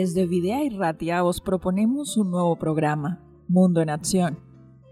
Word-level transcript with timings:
Desde 0.00 0.26
Videa 0.26 0.62
y 0.62 0.68
Ratia 0.68 1.24
os 1.24 1.40
proponemos 1.40 2.16
un 2.16 2.30
nuevo 2.30 2.54
programa, 2.54 3.20
Mundo 3.48 3.80
en 3.80 3.90
Acción. 3.90 4.38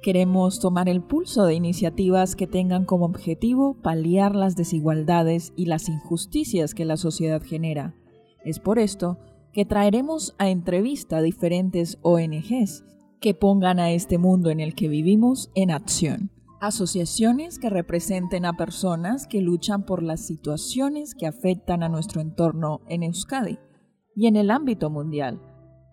Queremos 0.03 0.59
tomar 0.59 0.89
el 0.89 1.01
pulso 1.01 1.45
de 1.47 1.55
iniciativas 1.55 2.35
que 2.35 2.49
tengan 2.49 2.85
como 2.85 3.05
objetivo 3.05 3.77
paliar 3.81 4.35
las 4.35 4.57
desigualdades 4.57 5.53
y 5.55 5.67
las 5.67 5.89
injusticias 5.89 6.75
que 6.75 6.85
la 6.85 6.97
sociedad 6.97 7.41
genera. 7.41 7.95
Es 8.45 8.59
por 8.59 8.81
esto 8.81 9.17
que 9.53 9.65
traeremos 9.65 10.35
a 10.39 10.49
entrevista 10.49 11.19
a 11.19 11.23
diferentes 11.23 11.99
ONGs 12.03 12.83
que 13.21 13.33
pongan 13.33 13.79
a 13.79 13.93
este 13.93 14.19
mundo 14.19 14.51
en 14.51 14.59
el 14.59 14.75
que 14.75 14.89
vivimos 14.89 15.53
en 15.55 15.71
acción. 15.71 16.33
Asociaciones 16.61 17.61
que 17.61 17.71
representen 17.71 18.45
a 18.45 18.57
personas 18.57 19.29
que 19.29 19.41
luchan 19.41 19.87
por 19.87 20.03
las 20.03 20.27
situaciones 20.27 21.15
que 21.15 21.29
afectan 21.29 21.85
a 21.85 21.89
nuestro 21.89 22.21
entorno 22.21 22.81
en 22.89 23.05
Euskadi 23.05 23.61
y 24.17 24.27
en 24.27 24.35
el 24.35 24.51
ámbito 24.51 24.89
mundial. 24.89 25.41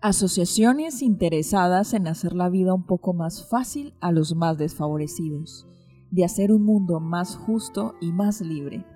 Asociaciones 0.00 1.02
interesadas 1.02 1.92
en 1.92 2.08
hacer 2.08 2.32
la 2.32 2.48
vida 2.48 2.74
un 2.74 2.86
poco 2.86 3.12
más 3.12 3.48
fácil 3.48 3.94
a 4.00 4.12
los 4.12 4.34
más 4.34 4.56
desfavorecidos, 4.56 5.68
de 6.10 6.24
hacer 6.24 6.50
un 6.50 6.64
mundo 6.64 7.00
más 7.00 7.36
justo 7.36 7.94
y 8.00 8.12
más 8.12 8.40
libre. 8.40 8.86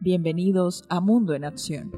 Bienvenidos 0.00 0.84
a 0.88 1.00
Mundo 1.00 1.34
en 1.34 1.44
Acción. 1.44 1.92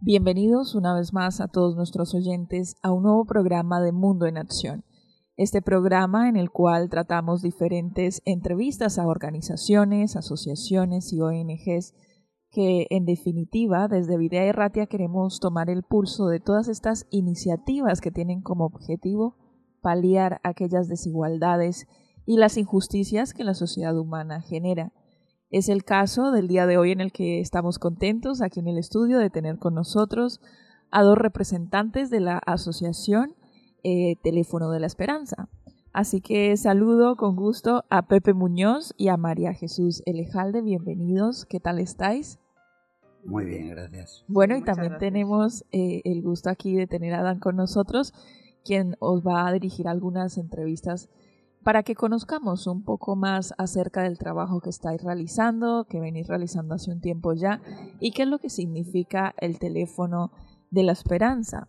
Bienvenidos 0.00 0.74
una 0.74 0.94
vez 0.94 1.12
más 1.12 1.42
a 1.42 1.48
todos 1.48 1.76
nuestros 1.76 2.14
oyentes 2.14 2.76
a 2.82 2.90
un 2.90 3.02
nuevo 3.02 3.26
programa 3.26 3.82
de 3.82 3.92
Mundo 3.92 4.26
en 4.26 4.38
Acción. 4.38 4.82
Este 5.40 5.62
programa 5.62 6.28
en 6.28 6.36
el 6.36 6.50
cual 6.50 6.90
tratamos 6.90 7.40
diferentes 7.40 8.20
entrevistas 8.26 8.98
a 8.98 9.06
organizaciones, 9.06 10.14
asociaciones 10.14 11.14
y 11.14 11.22
ONGs 11.22 11.94
que 12.50 12.86
en 12.90 13.06
definitiva 13.06 13.88
desde 13.88 14.18
Videa 14.18 14.44
Erratia 14.44 14.84
queremos 14.84 15.40
tomar 15.40 15.70
el 15.70 15.82
pulso 15.82 16.26
de 16.26 16.40
todas 16.40 16.68
estas 16.68 17.06
iniciativas 17.10 18.02
que 18.02 18.10
tienen 18.10 18.42
como 18.42 18.66
objetivo 18.66 19.38
paliar 19.80 20.42
aquellas 20.44 20.88
desigualdades 20.88 21.86
y 22.26 22.36
las 22.36 22.58
injusticias 22.58 23.32
que 23.32 23.42
la 23.42 23.54
sociedad 23.54 23.96
humana 23.98 24.42
genera. 24.42 24.92
Es 25.48 25.70
el 25.70 25.84
caso 25.84 26.32
del 26.32 26.48
día 26.48 26.66
de 26.66 26.76
hoy 26.76 26.92
en 26.92 27.00
el 27.00 27.12
que 27.12 27.40
estamos 27.40 27.78
contentos 27.78 28.42
aquí 28.42 28.60
en 28.60 28.68
el 28.68 28.76
estudio 28.76 29.18
de 29.18 29.30
tener 29.30 29.58
con 29.58 29.72
nosotros 29.72 30.42
a 30.90 31.02
dos 31.02 31.16
representantes 31.16 32.10
de 32.10 32.20
la 32.20 32.36
Asociación 32.36 33.36
eh, 33.84 34.16
Teléfono 34.22 34.70
de 34.70 34.80
la 34.80 34.86
Esperanza. 34.86 35.48
Así 35.92 36.20
que 36.20 36.56
saludo 36.56 37.16
con 37.16 37.34
gusto 37.34 37.84
a 37.90 38.02
Pepe 38.02 38.32
Muñoz 38.32 38.94
y 38.96 39.08
a 39.08 39.16
María 39.16 39.54
Jesús 39.54 40.02
Elejalde. 40.06 40.62
Bienvenidos. 40.62 41.46
¿Qué 41.46 41.58
tal 41.58 41.80
estáis? 41.80 42.38
Muy 43.24 43.44
bien, 43.44 43.68
gracias. 43.68 44.24
Bueno, 44.28 44.56
y 44.56 44.62
también 44.62 44.98
tenemos 44.98 45.64
eh, 45.72 46.00
el 46.04 46.22
gusto 46.22 46.48
aquí 46.48 46.74
de 46.74 46.86
tener 46.86 47.14
a 47.14 47.22
Dan 47.22 47.40
con 47.40 47.56
nosotros, 47.56 48.14
quien 48.64 48.96
os 49.00 49.26
va 49.26 49.46
a 49.46 49.52
dirigir 49.52 49.88
algunas 49.88 50.38
entrevistas 50.38 51.08
para 51.62 51.82
que 51.82 51.94
conozcamos 51.94 52.66
un 52.66 52.82
poco 52.82 53.16
más 53.16 53.52
acerca 53.58 54.02
del 54.02 54.18
trabajo 54.18 54.60
que 54.60 54.70
estáis 54.70 55.02
realizando, 55.02 55.84
que 55.84 56.00
venís 56.00 56.26
realizando 56.26 56.74
hace 56.74 56.90
un 56.90 57.00
tiempo 57.00 57.34
ya, 57.34 57.60
y 57.98 58.12
qué 58.12 58.22
es 58.22 58.28
lo 58.28 58.38
que 58.38 58.48
significa 58.48 59.34
el 59.38 59.58
teléfono 59.58 60.32
de 60.70 60.84
la 60.84 60.92
esperanza. 60.92 61.68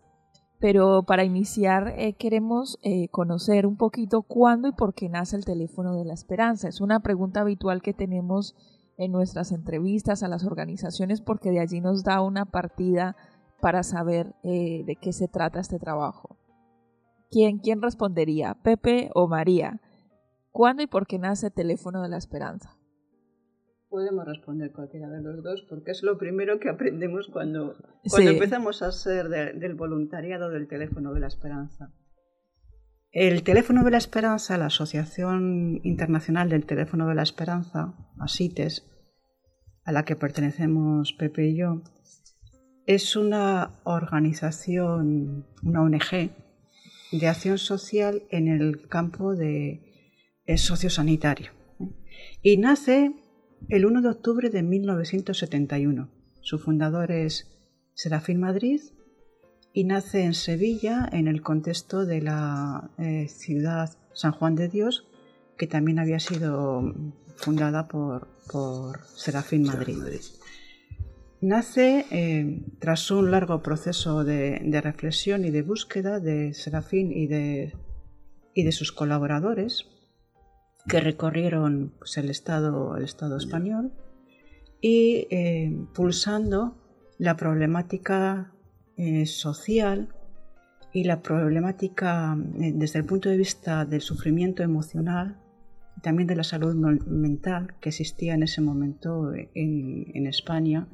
Pero 0.62 1.02
para 1.02 1.24
iniciar 1.24 1.92
eh, 1.98 2.12
queremos 2.12 2.78
eh, 2.84 3.08
conocer 3.08 3.66
un 3.66 3.76
poquito 3.76 4.22
cuándo 4.22 4.68
y 4.68 4.72
por 4.72 4.94
qué 4.94 5.08
nace 5.08 5.34
el 5.34 5.44
teléfono 5.44 5.96
de 5.96 6.04
la 6.04 6.14
esperanza. 6.14 6.68
Es 6.68 6.80
una 6.80 7.00
pregunta 7.00 7.40
habitual 7.40 7.82
que 7.82 7.92
tenemos 7.92 8.54
en 8.96 9.10
nuestras 9.10 9.50
entrevistas 9.50 10.22
a 10.22 10.28
las 10.28 10.44
organizaciones 10.44 11.20
porque 11.20 11.50
de 11.50 11.58
allí 11.58 11.80
nos 11.80 12.04
da 12.04 12.20
una 12.20 12.44
partida 12.44 13.16
para 13.60 13.82
saber 13.82 14.36
eh, 14.44 14.84
de 14.86 14.94
qué 14.94 15.12
se 15.12 15.26
trata 15.26 15.58
este 15.58 15.80
trabajo. 15.80 16.36
¿Quién, 17.28 17.58
¿Quién 17.58 17.82
respondería? 17.82 18.54
¿Pepe 18.62 19.10
o 19.16 19.26
María? 19.26 19.80
¿Cuándo 20.52 20.84
y 20.84 20.86
por 20.86 21.08
qué 21.08 21.18
nace 21.18 21.50
Teléfono 21.50 22.02
de 22.02 22.08
la 22.08 22.18
Esperanza? 22.18 22.76
Podemos 23.92 24.24
responder 24.24 24.72
cualquiera 24.72 25.10
de 25.10 25.20
los 25.20 25.42
dos 25.42 25.66
porque 25.68 25.90
es 25.90 26.02
lo 26.02 26.16
primero 26.16 26.58
que 26.58 26.70
aprendemos 26.70 27.28
cuando, 27.30 27.76
cuando 28.08 28.30
empezamos 28.30 28.80
a 28.80 28.90
ser 28.90 29.28
del 29.28 29.74
voluntariado 29.74 30.48
del 30.48 30.66
Teléfono 30.66 31.12
de 31.12 31.20
la 31.20 31.26
Esperanza. 31.26 31.92
El 33.10 33.42
Teléfono 33.42 33.84
de 33.84 33.90
la 33.90 33.98
Esperanza, 33.98 34.56
la 34.56 34.66
Asociación 34.66 35.82
Internacional 35.84 36.48
del 36.48 36.64
Teléfono 36.64 37.06
de 37.06 37.14
la 37.14 37.22
Esperanza, 37.22 37.94
ASITES, 38.18 38.90
a 39.84 39.92
la 39.92 40.06
que 40.06 40.16
pertenecemos 40.16 41.12
Pepe 41.12 41.48
y 41.48 41.58
yo, 41.58 41.82
es 42.86 43.14
una 43.14 43.78
organización, 43.84 45.46
una 45.62 45.82
ONG 45.82 46.30
de 47.12 47.28
acción 47.28 47.58
social 47.58 48.22
en 48.30 48.48
el 48.48 48.88
campo 48.88 49.34
de 49.34 49.82
sociosanitario. 50.56 51.50
Y 52.40 52.56
nace 52.56 53.21
el 53.68 53.86
1 53.86 54.02
de 54.02 54.08
octubre 54.08 54.50
de 54.50 54.62
1971. 54.62 56.08
Su 56.40 56.58
fundador 56.58 57.10
es 57.10 57.48
Serafín 57.94 58.40
Madrid 58.40 58.80
y 59.72 59.84
nace 59.84 60.24
en 60.24 60.34
Sevilla 60.34 61.08
en 61.12 61.28
el 61.28 61.42
contexto 61.42 62.04
de 62.04 62.22
la 62.22 62.90
eh, 62.98 63.28
ciudad 63.28 63.90
San 64.12 64.32
Juan 64.32 64.54
de 64.54 64.68
Dios, 64.68 65.06
que 65.56 65.66
también 65.66 65.98
había 65.98 66.20
sido 66.20 66.94
fundada 67.36 67.88
por, 67.88 68.28
Serafín 69.14 69.62
Madrid. 69.62 69.96
Nace 71.40 72.06
eh, 72.10 72.60
tras 72.78 73.10
un 73.10 73.30
largo 73.30 73.62
proceso 73.62 74.24
de, 74.24 74.60
reflexión 74.82 75.44
y 75.44 75.50
de 75.50 75.62
búsqueda 75.62 76.20
de 76.20 76.52
Serafín 76.54 77.12
y 77.12 77.26
de, 77.26 77.72
y 78.54 78.64
de 78.64 78.72
sus 78.72 78.92
colaboradores 78.92 79.86
que 80.88 81.00
recorrieron 81.00 81.92
pues, 81.98 82.16
el, 82.18 82.30
estado, 82.30 82.96
el 82.96 83.04
Estado 83.04 83.36
español 83.36 83.92
y 84.80 85.28
eh, 85.30 85.72
pulsando 85.94 86.76
la 87.18 87.36
problemática 87.36 88.52
eh, 88.96 89.26
social 89.26 90.08
y 90.92 91.04
la 91.04 91.22
problemática 91.22 92.36
eh, 92.60 92.72
desde 92.74 92.98
el 92.98 93.04
punto 93.04 93.28
de 93.28 93.36
vista 93.36 93.84
del 93.84 94.00
sufrimiento 94.00 94.62
emocional 94.62 95.38
y 95.96 96.00
también 96.00 96.26
de 96.26 96.36
la 96.36 96.44
salud 96.44 96.74
mental 96.74 97.74
que 97.80 97.90
existía 97.90 98.34
en 98.34 98.42
ese 98.42 98.60
momento 98.60 99.32
en, 99.34 100.26
España. 100.26 100.88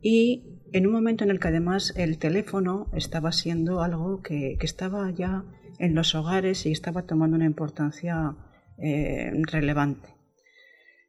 Y 0.00 0.44
en 0.72 0.86
un 0.86 0.92
momento 0.92 1.24
en 1.24 1.30
el 1.30 1.40
que 1.40 1.48
además 1.48 1.92
el 1.96 2.18
teléfono 2.18 2.86
estaba 2.92 3.32
siendo 3.32 3.82
algo 3.82 4.22
que, 4.22 4.56
que 4.60 4.66
estaba 4.66 5.10
ya 5.10 5.44
en 5.78 5.94
los 5.94 6.14
hogares 6.14 6.66
y 6.66 6.72
estaba 6.72 7.02
tomando 7.02 7.36
una 7.36 7.46
importancia 7.46 8.36
eh, 8.80 9.32
relevante. 9.50 10.08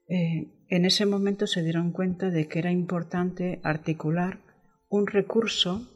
Eh, 0.08 0.52
en 0.70 0.86
ese 0.86 1.06
momento 1.06 1.46
se 1.46 1.62
dieron 1.62 1.92
cuenta 1.92 2.32
de 2.32 2.48
que 2.48 2.60
era 2.60 2.72
importante 2.72 3.60
articular 3.64 4.40
un 4.90 5.06
recurso 5.06 5.88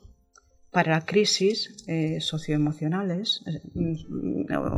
para 0.72 1.06
crisis 1.06 1.84
eh, 1.88 2.20
socioemocionales 2.22 3.44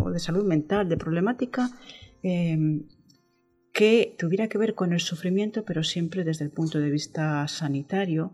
o 0.06 0.10
de 0.10 0.20
salud 0.20 0.46
mental, 0.46 0.88
de 0.88 0.98
problemática 0.98 1.70
que 3.72 4.16
tuviera 4.18 4.48
que 4.48 4.58
ver 4.58 4.74
con 4.74 4.94
el 4.94 5.00
sufrimiento, 5.00 5.64
pero 5.64 5.84
siempre 5.84 6.24
desde 6.24 6.46
el 6.46 6.52
punto 6.52 6.80
de 6.80 6.90
vista 6.90 7.48
sanitario, 7.48 8.34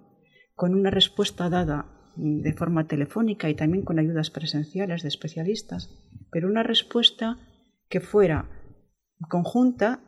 con 0.55 0.75
una 0.75 0.91
respuesta 0.91 1.49
dada 1.49 1.87
de 2.15 2.53
forma 2.53 2.87
telefónica 2.87 3.49
y 3.49 3.55
también 3.55 3.83
con 3.83 3.99
ayudas 3.99 4.29
presenciales 4.29 5.01
de 5.01 5.09
especialistas, 5.09 5.89
pero 6.31 6.47
una 6.47 6.63
respuesta 6.63 7.37
que 7.89 7.99
fuera 7.99 8.49
conjunta 9.29 10.01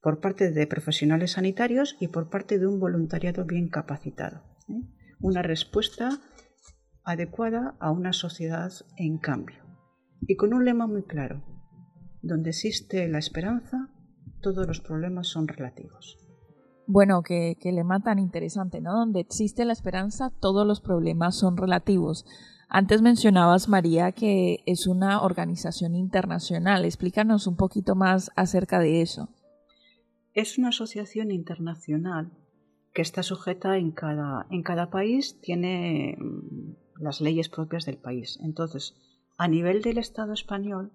por 0.00 0.20
parte 0.20 0.50
de 0.50 0.66
profesionales 0.66 1.32
sanitarios 1.32 1.96
y 2.00 2.08
por 2.08 2.28
parte 2.28 2.58
de 2.58 2.66
un 2.66 2.80
voluntariado 2.80 3.44
bien 3.44 3.68
capacitado. 3.68 4.42
¿eh? 4.68 4.82
Una 5.20 5.42
respuesta 5.42 6.20
adecuada 7.04 7.76
a 7.80 7.90
una 7.90 8.12
sociedad 8.12 8.72
en 8.96 9.18
cambio. 9.18 9.62
Y 10.26 10.36
con 10.36 10.54
un 10.54 10.64
lema 10.64 10.86
muy 10.86 11.02
claro, 11.02 11.42
donde 12.22 12.50
existe 12.50 13.08
la 13.08 13.18
esperanza, 13.18 13.90
todos 14.40 14.66
los 14.66 14.80
problemas 14.80 15.28
son 15.28 15.48
relativos. 15.48 16.18
Bueno, 16.86 17.22
qué, 17.22 17.56
lema 17.62 18.00
tan 18.00 18.18
interesante, 18.18 18.80
¿no? 18.80 18.92
Donde 18.92 19.20
existe 19.20 19.64
la 19.64 19.72
esperanza, 19.72 20.30
todos 20.40 20.66
los 20.66 20.80
problemas 20.80 21.36
son 21.36 21.56
relativos. 21.56 22.26
Antes 22.74 23.02
mencionabas, 23.02 23.68
María, 23.68 24.12
que 24.12 24.62
es 24.64 24.86
una 24.86 25.20
organización 25.20 25.94
internacional. 25.94 26.86
Explícanos 26.86 27.46
un 27.46 27.54
poquito 27.54 27.94
más 27.94 28.30
acerca 28.34 28.78
de 28.78 29.02
eso. 29.02 29.28
Es 30.32 30.56
una 30.56 30.70
asociación 30.70 31.32
internacional 31.32 32.32
que 32.94 33.02
está 33.02 33.22
sujeta 33.22 33.76
en 33.76 33.90
cada, 33.90 34.46
en 34.48 34.62
cada 34.62 34.88
país, 34.88 35.38
tiene 35.42 36.16
mm, 36.18 37.02
las 37.02 37.20
leyes 37.20 37.50
propias 37.50 37.84
del 37.84 37.98
país. 37.98 38.38
Entonces, 38.42 38.94
a 39.36 39.48
nivel 39.48 39.82
del 39.82 39.98
Estado 39.98 40.32
español, 40.32 40.92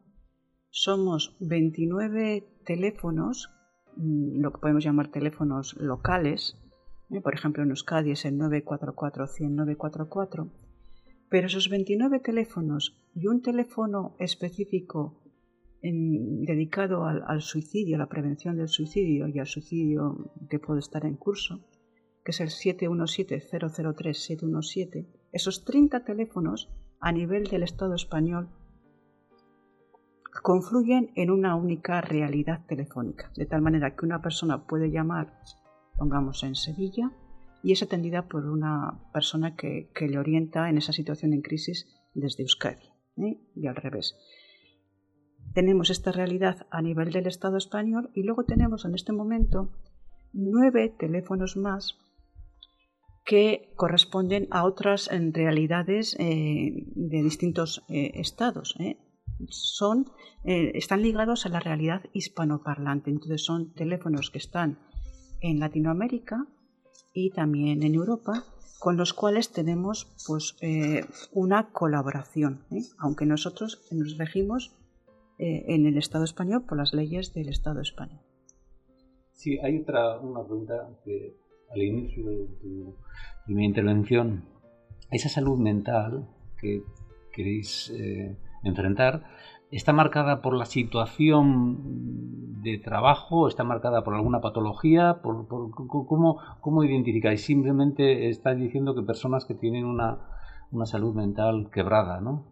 somos 0.72 1.38
29 1.42 2.44
teléfonos, 2.66 3.52
mm, 3.98 4.42
lo 4.42 4.52
que 4.52 4.62
podemos 4.62 4.84
llamar 4.84 5.10
teléfonos 5.10 5.76
locales, 5.78 6.58
¿eh? 7.12 7.22
por 7.22 7.36
ejemplo 7.36 7.62
en 7.62 7.70
Euskadi 7.70 8.14
es 8.14 8.26
el 8.26 8.40
944-100-944, 8.40 10.50
pero 11.30 11.48
esos 11.48 11.70
29 11.70 12.20
teléfonos 12.20 13.02
y 13.14 13.28
un 13.28 13.42
teléfono 13.42 14.16
específico 14.20 15.22
dedicado 15.82 17.06
al, 17.06 17.42
suicidio, 17.42 17.96
a 17.96 18.00
la 18.00 18.10
prevención 18.10 18.58
del 18.58 18.68
suicidio 18.68 19.28
y 19.28 19.38
al 19.40 19.46
suicidio 19.46 20.34
que 20.50 20.60
puede 20.60 20.80
estar 20.80 21.06
en 21.06 21.16
curso, 21.16 21.62
que 22.24 22.32
es 22.32 22.42
el 22.42 22.50
717-003-717, 22.50 25.06
esos 25.32 25.64
30 25.66 26.04
teléfonos 26.04 26.70
a 27.00 27.12
nivel 27.12 27.44
del 27.46 27.62
Estado 27.64 27.96
español 27.96 28.50
confluyen 30.42 31.12
en 31.16 31.32
una 31.32 31.56
única 31.56 32.02
realidad 32.02 32.66
telefónica, 32.68 33.32
de 33.36 33.46
tal 33.46 33.62
manera 33.62 33.96
que 33.96 34.06
una 34.06 34.22
persona 34.22 34.66
puede 34.66 34.92
llamar, 34.92 35.40
pongamos 35.98 36.44
en 36.44 36.56
Sevilla, 36.56 37.12
y 37.68 37.74
es 37.74 37.84
atendida 37.84 38.30
por 38.30 38.46
una 38.46 38.98
persona 39.12 39.58
que, 39.58 39.90
le 40.00 40.18
orienta 40.18 40.70
en 40.70 40.78
esa 40.78 40.94
situación 40.94 41.34
en 41.34 41.42
crisis 41.42 41.86
desde 42.14 42.44
Euskadi, 42.44 42.88
¿eh? 43.18 43.42
y 43.58 43.68
al 43.68 43.76
revés. 43.76 44.16
Tenemos 45.54 45.90
esta 45.90 46.14
realidad 46.14 46.66
a 46.72 46.82
nivel 46.82 47.12
del 47.12 47.28
Estado 47.28 47.58
español 47.58 48.10
y 48.16 48.24
luego 48.24 48.46
tenemos 48.46 48.86
en 48.86 48.96
este 48.96 49.12
momento 49.12 49.74
nueve 50.32 50.96
teléfonos 50.98 51.58
más 51.58 51.98
que 53.26 53.74
corresponden 53.76 54.48
a 54.50 54.64
otras 54.64 55.10
realidades 55.34 56.16
eh, 56.20 56.72
de 56.96 57.22
distintos 57.22 57.84
eh, 57.90 58.12
estados. 58.14 58.78
Son, 59.50 60.06
están 60.46 61.02
ligados 61.02 61.46
a 61.46 61.50
la 61.50 61.60
realidad 61.60 62.04
hispanoparlante. 62.14 63.10
Entonces 63.10 63.44
son 63.44 63.74
teléfonos 63.74 64.32
que 64.32 64.38
están 64.38 64.80
en 65.42 65.60
Latinoamérica 65.60 66.48
y 67.20 67.32
también 67.32 67.82
en 67.82 67.96
Europa, 67.96 68.44
con 68.78 68.96
los 68.96 69.12
cuales 69.12 69.52
tenemos 69.52 70.08
pues, 70.28 70.56
una 71.32 71.72
colaboración, 71.72 72.64
aunque 73.00 73.26
nosotros 73.26 73.82
nos 73.90 74.20
regimos 74.20 74.78
en 75.40 75.88
el 75.88 75.98
Estado 75.98 76.26
español 76.26 76.66
por 76.68 76.78
las 76.78 76.94
leyes 76.94 77.34
del 77.34 77.50
Estado 77.50 77.82
español. 77.82 78.20
Sí, 79.32 79.58
hay 79.64 79.80
otra 79.80 80.20
una 80.20 80.44
pregunta 80.44 80.76
al 81.72 81.82
inicio 81.82 82.30
de 82.30 82.46
tu 82.62 82.96
primera 83.46 83.66
intervención, 83.66 84.46
esa 85.10 85.30
salud 85.30 85.58
mental 85.58 86.30
que 86.62 86.84
queréis 87.34 87.90
eh, 87.96 88.38
enfrentar, 88.64 89.24
¿está 89.72 89.94
marcada 89.94 90.42
por 90.42 90.54
la 90.54 90.66
situación 90.66 92.62
de 92.62 92.78
trabajo? 92.78 93.48
¿Está 93.48 93.64
marcada 93.64 94.04
por 94.04 94.14
alguna 94.14 94.42
patología? 94.42 95.22
¿Por, 95.22 95.48
cómo, 95.48 96.40
¿Cómo 96.62 96.84
identificáis? 96.84 97.44
Simplemente 97.46 98.30
estáis 98.30 98.60
diciendo 98.60 98.96
que 98.96 99.04
personas 99.04 99.46
que 99.46 99.54
tienen 99.54 99.86
una, 99.86 100.20
una 100.72 100.86
salud 100.86 101.16
mental 101.16 101.70
quebrada, 101.72 102.20
¿no? 102.22 102.46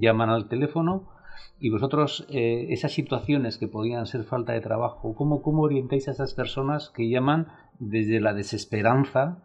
Llaman 0.00 0.30
al 0.30 0.48
teléfono 0.48 1.14
y 1.58 1.70
vosotros, 1.70 2.26
eh, 2.28 2.66
esas 2.70 2.92
situaciones 2.92 3.58
que 3.58 3.68
podían 3.68 4.06
ser 4.06 4.24
falta 4.24 4.52
de 4.52 4.60
trabajo, 4.60 5.14
¿cómo, 5.14 5.42
¿cómo 5.42 5.62
orientáis 5.62 6.08
a 6.08 6.12
esas 6.12 6.34
personas 6.34 6.90
que 6.90 7.08
llaman 7.08 7.48
desde 7.78 8.20
la 8.20 8.34
desesperanza? 8.34 9.38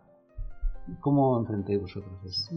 ¿Cómo 1.01 1.39
enfrentáis 1.39 1.81
vosotros 1.81 2.23
eso? 2.25 2.55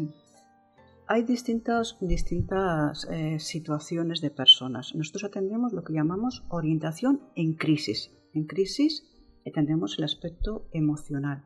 Hay 1.09 1.25
distintas, 1.25 1.99
distintas 2.01 3.07
eh, 3.11 3.39
situaciones 3.39 4.21
de 4.21 4.31
personas. 4.31 4.95
Nosotros 4.95 5.25
atendemos 5.25 5.73
lo 5.73 5.85
que 5.85 5.93
llamamos 5.93 6.45
orientación 6.49 7.21
en 7.35 7.55
crisis. 7.55 8.11
En 8.33 8.47
crisis 8.47 9.05
atendemos 9.47 9.99
el 9.99 10.05
aspecto 10.05 10.69
emocional. 10.73 11.45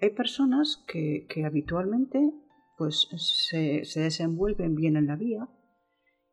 Hay 0.00 0.10
personas 0.10 0.84
que, 0.86 1.26
que 1.28 1.44
habitualmente 1.44 2.32
pues, 2.76 3.08
se, 3.16 3.84
se 3.84 4.00
desenvuelven 4.00 4.74
bien 4.74 4.96
en 4.96 5.06
la 5.06 5.16
vida, 5.16 5.48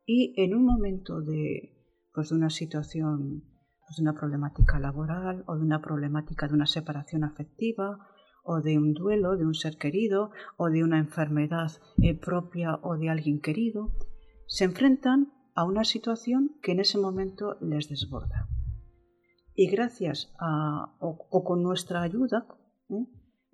y 0.06 0.40
en 0.42 0.54
un 0.56 0.66
momento 0.66 1.22
de, 1.22 1.74
pues, 2.14 2.30
de 2.30 2.36
una 2.36 2.52
situación, 2.52 3.44
pues, 3.86 3.98
de 3.98 4.04
una 4.04 4.14
problemática 4.14 4.80
laboral 4.80 5.44
o 5.48 5.56
de 5.56 5.64
una 5.64 5.82
problemática 5.82 6.48
de 6.48 6.54
una 6.54 6.68
separación 6.68 7.24
afectiva 7.24 8.08
o 8.46 8.62
de 8.62 8.78
un 8.78 8.94
duelo 8.94 9.36
de 9.36 9.46
un 9.46 9.54
ser 9.54 9.78
querido 9.78 10.32
o 10.56 10.70
de 10.70 10.84
una 10.84 11.00
enfermedad 11.00 11.72
eh, 12.02 12.14
propia 12.18 12.76
o 12.84 12.96
de 12.98 13.10
alguien 13.10 13.42
querido, 13.42 13.92
se 14.48 14.64
enfrentan 14.66 15.34
a 15.56 15.66
una 15.66 15.84
situación 15.84 16.58
que 16.62 16.74
en 16.74 16.80
ese 16.80 16.98
momento 16.98 17.58
les 17.62 17.90
desborda. 17.90 18.48
Y 19.56 19.70
gracias 19.70 20.34
a, 20.40 20.96
o, 21.00 21.44
con 21.44 21.64
nuestra 21.64 22.02
ayuda, 22.02 22.46
¿eh? 22.90 23.06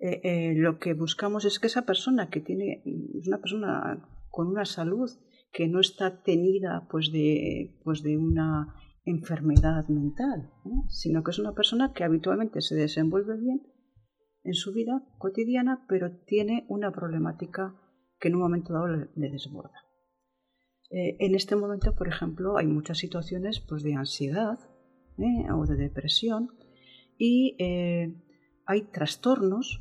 Eh, 0.04 0.54
lo 0.56 0.80
que 0.80 0.94
buscamos 0.94 1.44
es 1.44 1.60
que 1.60 1.68
esa 1.68 1.86
persona 1.86 2.28
que 2.28 2.40
tiene, 2.40 2.82
es 3.14 3.28
una 3.28 3.38
persona 3.38 4.08
con 4.30 4.48
una 4.48 4.64
salud 4.64 5.08
que 5.52 5.68
no 5.68 5.78
está 5.78 6.22
tenida 6.22 6.88
pues 6.90 7.12
de, 7.12 7.78
pues 7.84 8.02
de 8.02 8.16
una 8.18 8.74
enfermedad 9.04 9.86
mental, 9.88 10.50
sino 10.88 11.22
que 11.22 11.30
es 11.30 11.38
una 11.38 11.54
persona 11.54 11.92
que 11.92 12.02
habitualmente 12.02 12.60
se 12.62 12.74
desenvuelve 12.74 13.36
bien 13.36 13.62
en 14.44 14.54
su 14.54 14.72
vida 14.72 15.02
cotidiana, 15.18 15.84
pero 15.88 16.16
tiene 16.26 16.64
una 16.68 16.90
problemática 16.92 17.74
que 18.18 18.28
en 18.28 18.36
un 18.36 18.42
momento 18.42 18.72
dado 18.72 18.88
le, 18.88 19.30
desborda. 19.30 19.84
Eh, 20.90 21.16
en 21.20 21.34
este 21.34 21.56
momento, 21.56 21.94
por 21.94 22.08
ejemplo, 22.08 22.56
hay 22.56 22.66
muchas 22.66 22.98
situaciones 22.98 23.60
pues, 23.60 23.82
de 23.82 23.94
ansiedad 23.94 24.58
¿eh? 25.18 25.50
o 25.52 25.64
de 25.66 25.76
depresión 25.76 26.50
y 27.18 27.56
eh, 27.58 28.14
hay 28.66 28.82
trastornos 28.92 29.80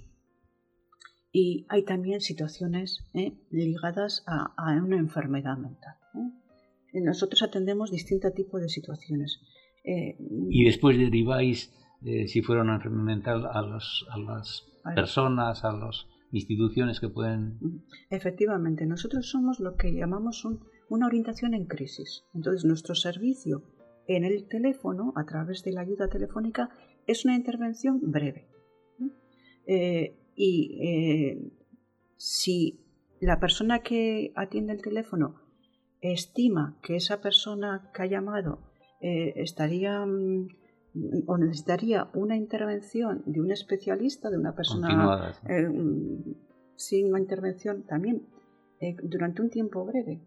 y 1.32 1.66
hay 1.70 1.84
también 1.84 2.20
situaciones 2.20 3.10
¿eh? 3.14 3.34
ligadas 3.50 4.24
a, 4.28 4.54
una 4.84 4.98
enfermedad 4.98 5.58
mental. 5.58 5.96
¿eh? 6.94 7.02
Nosotros 7.02 7.42
atendemos 7.42 7.92
distintos 7.92 8.34
tipos 8.34 8.62
de 8.62 8.70
situaciones. 8.70 9.40
Eh, 9.84 10.18
y 10.50 10.66
después 10.66 10.98
deriváis, 10.98 11.74
si 12.02 12.42
fuera 12.42 12.62
una 12.62 12.76
enfermedad 12.76 13.04
mental, 13.04 13.46
a, 13.52 13.62
los, 13.62 14.08
a 14.10 14.18
las 14.18 14.68
personas, 14.96 15.64
a 15.64 15.72
las 15.74 16.08
instituciones 16.32 17.00
que 17.00 17.10
pueden... 17.10 17.60
Efectivamente, 18.10 18.86
nosotros 18.86 19.30
somos 19.30 19.60
lo 19.60 19.76
que 19.76 19.94
llamamos 19.94 20.48
una 20.90 21.06
orientación 21.06 21.54
en 21.54 21.66
crisis. 21.66 22.24
Entonces, 22.34 22.66
nuestro 22.66 22.96
servicio 22.96 23.64
en 24.08 24.24
el 24.24 24.48
teléfono, 24.48 25.14
a 25.16 25.26
través 25.26 25.64
de 25.64 25.72
la 25.72 25.82
ayuda 25.82 26.08
telefónica, 26.08 26.70
es 27.08 27.26
una 27.26 27.36
intervención 27.36 28.00
breve. 28.12 28.48
Eh, 29.68 30.18
y 30.36 30.80
eh, 30.82 31.52
si 32.18 32.84
la 33.20 33.40
persona 33.40 33.80
que 33.80 34.34
atiende 34.36 34.74
el 34.74 34.82
teléfono 34.82 35.36
estima 36.02 36.80
que 36.82 36.96
esa 36.96 37.22
persona 37.22 37.92
que 37.94 38.02
ha 38.02 38.08
llamado 38.08 38.72
eh, 39.02 39.34
estaría 39.36 40.04
mm, 40.06 40.48
o 41.26 41.38
necesitaría 41.38 42.10
una 42.14 42.36
intervención 42.36 43.24
de 43.26 43.40
un 43.42 43.52
especialista, 43.52 44.30
de 44.30 44.38
una 44.38 44.54
persona 44.54 45.34
eh, 45.48 45.68
mm, 45.68 46.36
sin 46.76 47.08
una 47.08 47.20
intervención 47.20 47.84
también 47.84 48.28
durante 49.04 49.44
un 49.44 49.50
tiempo 49.52 49.86
breve, 49.86 50.20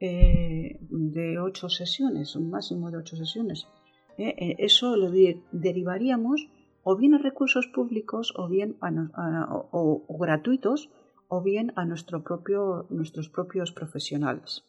de 0.00 1.38
ocho 1.38 1.68
sesiones, 1.68 2.34
un 2.34 2.50
máximo 2.50 2.90
de 2.90 2.98
ocho 2.98 3.16
sesiones. 3.16 3.68
eso 4.16 4.96
lo 4.96 5.12
derivaríamos 5.52 6.48
o 6.82 6.96
bien 6.96 7.14
a 7.14 7.18
recursos 7.18 7.66
públicos 7.66 8.32
o 8.36 8.48
bien 8.48 8.78
o, 8.80 10.16
gratuitos 10.18 10.90
o 11.28 11.42
bien 11.42 11.72
a 11.76 11.84
nuestro 11.84 12.24
propio, 12.24 12.86
nuestros 12.88 13.28
propios 13.28 13.72
profesionales. 13.72 14.64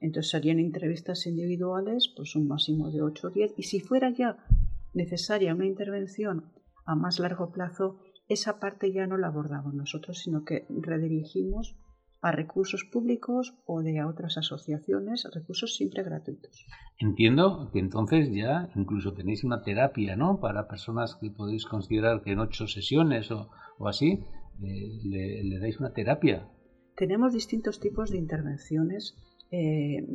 Entonces 0.00 0.30
serían 0.30 0.58
entrevistas 0.58 1.26
individuales, 1.26 2.12
pues 2.14 2.36
un 2.36 2.48
máximo 2.48 2.90
de 2.90 3.02
8 3.02 3.28
o 3.28 3.30
10, 3.30 3.54
y 3.56 3.62
si 3.62 3.80
fuera 3.80 4.10
ya 4.10 4.36
necesaria 4.92 5.54
una 5.54 5.66
intervención 5.66 6.52
a 6.84 6.94
más 6.94 7.18
largo 7.18 7.50
plazo, 7.50 7.98
esa 8.28 8.58
parte 8.58 8.92
ya 8.92 9.06
no 9.06 9.16
la 9.16 9.28
abordamos 9.28 9.74
nosotros, 9.74 10.18
sino 10.18 10.44
que 10.44 10.66
redirigimos 10.68 11.76
a 12.22 12.32
recursos 12.32 12.84
públicos 12.84 13.54
o 13.66 13.82
de 13.82 14.02
otras 14.04 14.36
asociaciones, 14.38 15.28
recursos 15.32 15.76
siempre 15.76 16.02
gratuitos. 16.02 16.66
Entiendo 16.98 17.70
que 17.72 17.78
entonces 17.78 18.30
ya 18.32 18.68
incluso 18.74 19.12
tenéis 19.12 19.44
una 19.44 19.62
terapia, 19.62 20.16
¿no? 20.16 20.40
Para 20.40 20.66
personas 20.66 21.16
que 21.20 21.30
podéis 21.30 21.66
considerar 21.66 22.22
que 22.22 22.32
en 22.32 22.40
ocho 22.40 22.66
sesiones 22.66 23.30
o, 23.30 23.48
así 23.86 24.24
eh, 24.62 25.00
le, 25.04 25.58
dais 25.60 25.78
una 25.78 25.92
terapia. 25.92 26.48
Tenemos 26.96 27.32
distintos 27.32 27.78
tipos 27.78 28.10
de 28.10 28.18
intervenciones. 28.18 29.14
Eh, 29.50 30.06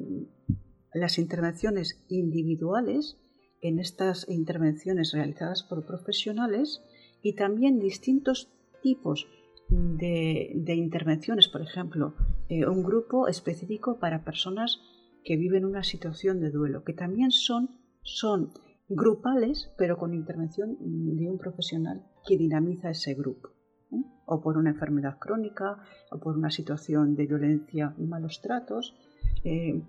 las 0.93 1.17
intervenciones 1.17 2.03
individuales, 2.09 3.17
en 3.61 3.79
estas 3.79 4.27
intervenciones 4.29 5.13
realizadas 5.13 5.63
por 5.63 5.85
profesionales, 5.85 6.81
y 7.21 7.35
también 7.35 7.79
distintos 7.79 8.51
tipos 8.81 9.27
de, 9.69 10.75
intervenciones, 10.75 11.47
por 11.47 11.61
ejemplo, 11.61 12.13
eh, 12.50 12.65
un 12.67 12.83
grupo 12.83 13.27
específico 13.27 14.00
para 14.00 14.25
personas 14.25 14.81
que 15.23 15.38
viven 15.38 15.65
una 15.65 15.83
situación 15.83 16.39
de 16.39 16.50
duelo, 16.50 16.83
que 16.83 16.93
también 16.93 17.31
son, 17.31 17.69
son 18.03 18.51
grupales, 18.89 19.71
pero 19.77 19.97
con 19.97 20.13
intervención 20.13 20.77
de 20.79 21.29
un 21.29 21.38
profesional 21.38 22.03
que 22.27 22.38
dinamiza 22.38 22.89
ese 22.89 23.13
grupo, 23.13 23.50
¿eh? 23.91 24.03
o 24.25 24.41
por 24.41 24.57
una 24.57 24.71
enfermedad 24.71 25.17
crónica, 25.19 25.77
o 26.11 26.19
por 26.19 26.38
una 26.38 26.51
situación 26.51 27.15
de 27.15 27.27
violencia 27.27 27.95
y 27.97 28.05
malos 28.05 28.41
tratos. 28.41 28.95
Eh, 29.43 29.81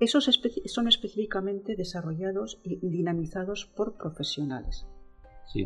esos 0.00 0.30
son 0.66 0.88
específicamente 0.88 1.74
desarrollados 1.74 2.60
y 2.62 2.88
dinamizados 2.88 3.66
por 3.66 3.96
profesionales. 3.96 4.86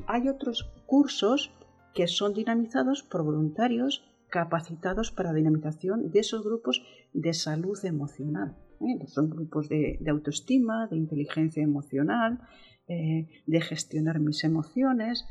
Hay 0.07 0.29
otros 0.29 0.73
cursos 0.87 1.53
que 1.95 2.07
son 2.07 2.33
dinamizados 2.33 3.03
por 3.03 3.25
voluntarios 3.25 4.05
capacitados 4.31 5.11
para 5.11 5.35
dinamización 5.35 6.11
de 6.11 6.21
esos 6.21 6.43
grupos 6.43 6.83
de 7.13 7.35
salud 7.35 7.79
emocional. 7.85 8.57
¿eh? 8.81 9.07
Son 9.07 9.29
grupos 9.29 9.69
de, 9.69 9.99
autoestima, 10.09 10.87
de 10.87 10.97
inteligencia 10.97 11.63
emocional, 11.63 12.41
eh, 12.89 13.29
de 13.47 13.61
gestionar 13.61 14.21
mis 14.21 14.45
emociones. 14.45 15.27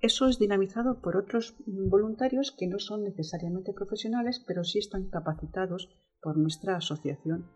Eso 0.00 0.28
es 0.28 0.38
dinamizado 0.38 1.00
por 1.00 1.16
otros 1.16 1.56
voluntarios 1.66 2.54
que 2.56 2.68
no 2.68 2.78
son 2.78 3.02
necesariamente 3.02 3.72
profesionales, 3.72 4.44
pero 4.46 4.62
sí 4.62 4.78
están 4.78 5.08
capacitados 5.08 5.88
por 6.26 6.38
nuestra 6.38 6.74
asociación 6.74 7.46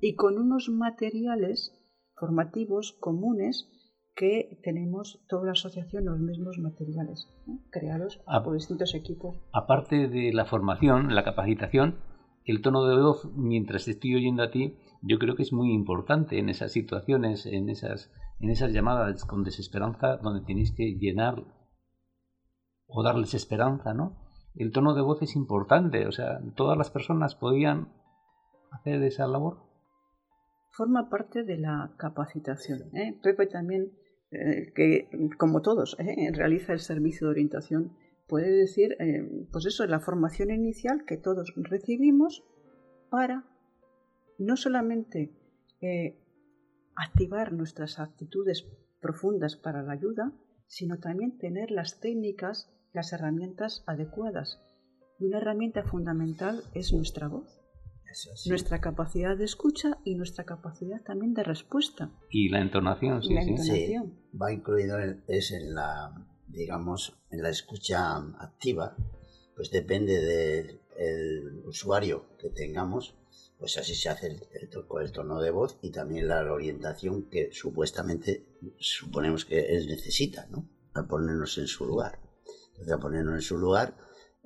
y 0.00 0.16
con 0.16 0.36
unos 0.36 0.68
materiales 0.68 1.72
formativos 2.16 2.96
comunes 2.98 3.70
que 4.16 4.58
tenemos 4.64 5.24
toda 5.28 5.44
la 5.44 5.52
asociación 5.52 6.06
los 6.06 6.18
mismos 6.18 6.58
materiales 6.58 7.28
creados 7.70 8.20
por 8.42 8.54
distintos 8.54 8.96
equipos. 8.96 9.36
Aparte 9.52 10.08
de 10.08 10.32
la 10.32 10.44
formación, 10.44 11.14
la 11.14 11.22
capacitación, 11.22 12.00
el 12.44 12.62
tono 12.62 12.84
de 12.86 13.00
voz, 13.00 13.30
mientras 13.36 13.86
estoy 13.86 14.16
oyendo 14.16 14.42
a 14.42 14.50
ti, 14.50 14.76
yo 15.02 15.20
creo 15.20 15.36
que 15.36 15.44
es 15.44 15.52
muy 15.52 15.72
importante 15.72 16.40
en 16.40 16.48
esas 16.48 16.72
situaciones, 16.72 17.46
en 17.46 17.68
esas, 17.68 18.10
en 18.40 18.50
esas 18.50 18.72
llamadas 18.72 19.24
con 19.24 19.44
desesperanza, 19.44 20.16
donde 20.16 20.44
tenéis 20.44 20.74
que 20.74 20.96
llenar 20.98 21.44
o 22.88 23.04
darles 23.04 23.34
esperanza, 23.34 23.94
¿no? 23.94 24.16
El 24.56 24.72
tono 24.72 24.94
de 24.94 25.02
voz 25.02 25.22
es 25.22 25.36
importante, 25.36 26.08
o 26.08 26.10
sea, 26.10 26.40
todas 26.56 26.76
las 26.76 26.90
personas 26.90 27.36
podían 27.36 27.94
hacer 28.76 29.02
esa 29.02 29.26
labor. 29.26 29.58
Forma 30.70 31.08
parte 31.08 31.42
de 31.42 31.58
la 31.58 31.94
capacitación. 31.98 32.94
¿eh? 32.94 33.18
Pepe 33.22 33.46
también 33.46 33.92
eh, 34.30 34.72
que, 34.74 35.08
como 35.38 35.62
todos, 35.62 35.96
eh, 36.00 36.30
realiza 36.32 36.72
el 36.72 36.80
servicio 36.80 37.26
de 37.26 37.30
orientación, 37.30 37.96
puede 38.26 38.50
decir, 38.50 38.96
eh, 38.98 39.46
pues 39.52 39.66
eso, 39.66 39.84
es 39.84 39.90
la 39.90 40.00
formación 40.00 40.50
inicial 40.50 41.04
que 41.04 41.16
todos 41.16 41.54
recibimos 41.56 42.44
para 43.10 43.44
no 44.38 44.56
solamente 44.56 45.32
activar 46.96 47.52
nuestras 47.52 48.00
actitudes 48.00 48.66
profundas 49.00 49.56
para 49.56 49.82
la 49.82 49.92
ayuda, 49.92 50.32
sino 50.66 50.98
también 50.98 51.38
tener 51.38 51.70
las 51.70 52.00
técnicas, 52.00 52.72
las 52.92 53.12
herramientas 53.12 53.84
adecuadas. 53.86 54.60
Y 55.20 55.26
una 55.26 55.38
herramienta 55.38 55.84
fundamental 55.84 56.62
es 56.74 56.92
nuestra 56.92 57.28
voz 57.28 57.65
nuestra 58.46 58.80
capacidad 58.80 59.36
de 59.36 59.44
escucha 59.44 59.98
y 60.04 60.14
nuestra 60.14 60.44
capacidad 60.44 61.02
también 61.02 61.34
de 61.34 61.42
respuesta. 61.42 62.10
Y 62.30 62.48
la 62.48 62.60
entonación, 62.60 63.22
sí, 63.22 63.36
sí. 63.58 63.94
Va 64.40 64.52
incluido 64.52 64.98
es 65.26 65.52
en 65.52 65.74
la, 65.74 66.12
digamos, 66.46 67.18
en 67.30 67.42
la 67.42 67.50
escucha 67.50 68.16
activa, 68.38 68.96
pues 69.54 69.70
depende 69.70 70.20
del 70.20 71.62
usuario 71.64 72.36
que 72.38 72.50
tengamos, 72.50 73.14
pues 73.58 73.78
así 73.78 73.94
se 73.94 74.08
hace 74.08 74.26
el, 74.28 74.42
el, 74.60 75.12
tono 75.12 75.40
de 75.40 75.50
voz 75.50 75.78
y 75.82 75.90
también 75.90 76.28
la 76.28 76.52
orientación 76.52 77.28
que 77.30 77.50
supuestamente 77.52 78.46
suponemos 78.78 79.44
que 79.44 79.76
él 79.76 79.86
necesita, 79.86 80.46
¿no? 80.50 80.68
A 80.94 81.06
ponernos 81.06 81.56
en 81.58 81.66
su 81.66 81.86
lugar. 81.86 82.20
Entonces, 82.70 82.92
a 82.92 82.98
ponernos 82.98 83.34
en 83.34 83.42
su 83.42 83.58
lugar, 83.58 83.96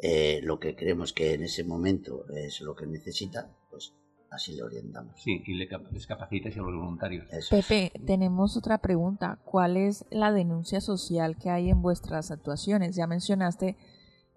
eh, 0.03 0.41
lo 0.43 0.59
que 0.59 0.75
creemos 0.75 1.13
que 1.13 1.35
en 1.35 1.43
ese 1.43 1.63
momento 1.63 2.25
es 2.35 2.61
lo 2.63 2.75
que 2.75 2.87
necesita, 2.87 3.51
pues 3.71 3.93
así 4.31 4.55
le 4.55 4.63
orientamos. 4.63 5.21
Sí, 5.21 5.43
y 5.45 5.55
le, 5.55 5.69
les 5.93 6.07
capacitas 6.07 6.55
a 6.55 6.61
los 6.61 6.75
voluntarios. 6.75 7.27
Pepe, 7.51 7.93
tenemos 8.07 8.57
otra 8.57 8.79
pregunta. 8.79 9.39
¿Cuál 9.45 9.77
es 9.77 10.07
la 10.11 10.33
denuncia 10.33 10.81
social 10.81 11.37
que 11.37 11.51
hay 11.51 11.69
en 11.69 11.83
vuestras 11.83 12.31
actuaciones? 12.31 12.97
Ya 12.97 13.07
mencionaste 13.07 13.77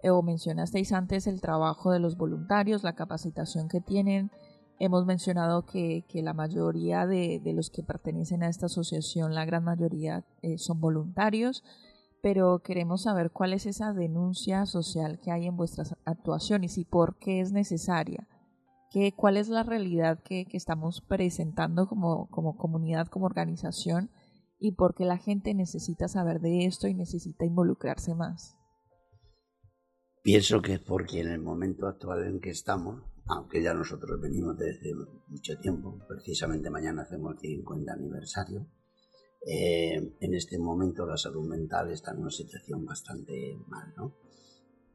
eh, 0.02 0.10
o 0.10 0.20
mencionasteis 0.22 0.92
antes 0.92 1.26
el 1.26 1.40
trabajo 1.40 1.92
de 1.92 2.00
los 2.00 2.18
voluntarios, 2.18 2.82
la 2.82 2.94
capacitación 2.94 3.68
que 3.68 3.80
tienen. 3.80 4.30
Hemos 4.78 5.06
mencionado 5.06 5.64
que, 5.64 6.04
que 6.08 6.20
la 6.20 6.34
mayoría 6.34 7.06
de, 7.06 7.40
de, 7.42 7.52
los 7.54 7.70
que 7.70 7.82
pertenecen 7.82 8.42
a 8.42 8.48
esta 8.48 8.66
asociación, 8.66 9.34
la 9.34 9.46
gran 9.46 9.64
mayoría, 9.64 10.24
eh, 10.42 10.58
son 10.58 10.80
voluntarios 10.80 11.62
pero 12.24 12.60
queremos 12.60 13.02
saber 13.02 13.32
cuál 13.32 13.52
es 13.52 13.66
esa 13.66 13.92
denuncia 13.92 14.64
social 14.64 15.20
que 15.20 15.30
hay 15.30 15.44
en 15.44 15.58
vuestras 15.58 15.94
actuaciones 16.06 16.78
y 16.78 16.86
por 16.86 17.18
qué 17.18 17.40
es 17.40 17.52
necesaria. 17.52 18.26
¿Qué, 18.90 19.12
¿Cuál 19.14 19.36
es 19.36 19.50
la 19.50 19.62
realidad 19.62 20.22
que, 20.22 20.46
estamos 20.54 21.02
presentando 21.02 21.86
como, 21.86 22.30
como 22.30 22.56
comunidad, 22.56 23.08
como 23.08 23.26
organización 23.26 24.10
y 24.58 24.72
por 24.72 24.94
qué 24.94 25.04
la 25.04 25.18
gente 25.18 25.52
necesita 25.52 26.08
saber 26.08 26.40
de 26.40 26.64
esto 26.64 26.88
y 26.88 26.94
necesita 26.94 27.44
involucrarse 27.44 28.14
más? 28.14 28.56
Pienso 30.22 30.62
que 30.62 30.72
es 30.72 30.80
porque 30.80 31.20
en 31.20 31.28
el 31.28 31.42
momento 31.42 31.86
actual 31.86 32.24
en 32.24 32.40
que 32.40 32.48
estamos, 32.48 33.02
aunque 33.26 33.62
ya 33.62 33.74
nosotros 33.74 34.18
venimos 34.18 34.56
desde 34.56 34.94
mucho 35.28 35.58
tiempo, 35.58 35.98
precisamente 36.08 36.70
mañana 36.70 37.02
hacemos 37.02 37.34
el 37.34 37.40
50 37.40 37.92
aniversario, 37.92 38.66
eh, 39.46 40.12
en 40.20 40.34
este 40.34 40.58
momento 40.58 41.04
la 41.04 41.16
salud 41.16 41.46
mental 41.46 41.90
está 41.90 42.12
en 42.12 42.20
una 42.20 42.30
situación 42.30 42.84
bastante 42.84 43.58
mal, 43.68 43.92
¿no? 43.96 44.12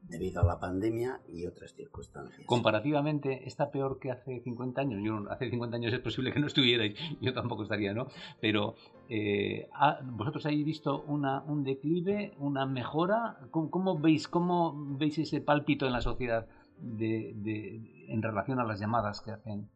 Debido 0.01 0.41
a 0.41 0.45
la 0.45 0.59
pandemia 0.59 1.21
y 1.27 1.45
otras 1.45 1.75
circunstancias. 1.75 2.47
Comparativamente, 2.47 3.47
está 3.47 3.69
peor 3.69 3.99
que 3.99 4.09
hace 4.09 4.39
50 4.39 4.81
años. 4.81 5.01
Yo, 5.03 5.29
hace 5.29 5.51
50 5.51 5.75
años 5.75 5.93
es 5.93 5.99
posible 5.99 6.31
que 6.31 6.39
no 6.39 6.47
estuvierais, 6.47 6.97
yo 7.21 7.33
tampoco 7.33 7.63
estaría, 7.63 7.93
¿no? 7.93 8.07
Pero, 8.41 8.75
eh, 9.07 9.69
¿vosotros 10.03 10.45
habéis 10.47 10.65
visto 10.65 11.03
una, 11.03 11.43
un 11.43 11.63
declive, 11.63 12.33
una 12.39 12.65
mejora? 12.65 13.39
¿Cómo, 13.51 13.99
veis, 13.99 14.27
¿Cómo 14.27 14.73
veis 14.97 15.19
ese 15.19 15.41
pálpito 15.41 15.85
en 15.85 15.93
la 15.93 16.01
sociedad 16.01 16.47
de, 16.79 17.33
de, 17.35 18.05
en 18.07 18.21
relación 18.23 18.59
a 18.59 18.63
las 18.63 18.79
llamadas 18.79 19.21
que 19.21 19.31
hacen? 19.31 19.69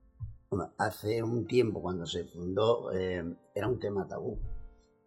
Bueno, 0.50 0.72
hace 0.80 1.22
un 1.22 1.46
tiempo, 1.46 1.82
cuando 1.82 2.08
se 2.08 2.24
fundó, 2.26 2.92
eh, 2.92 3.24
era 3.54 3.68
un 3.68 3.80
tema 3.80 4.08
tabú 4.08 4.40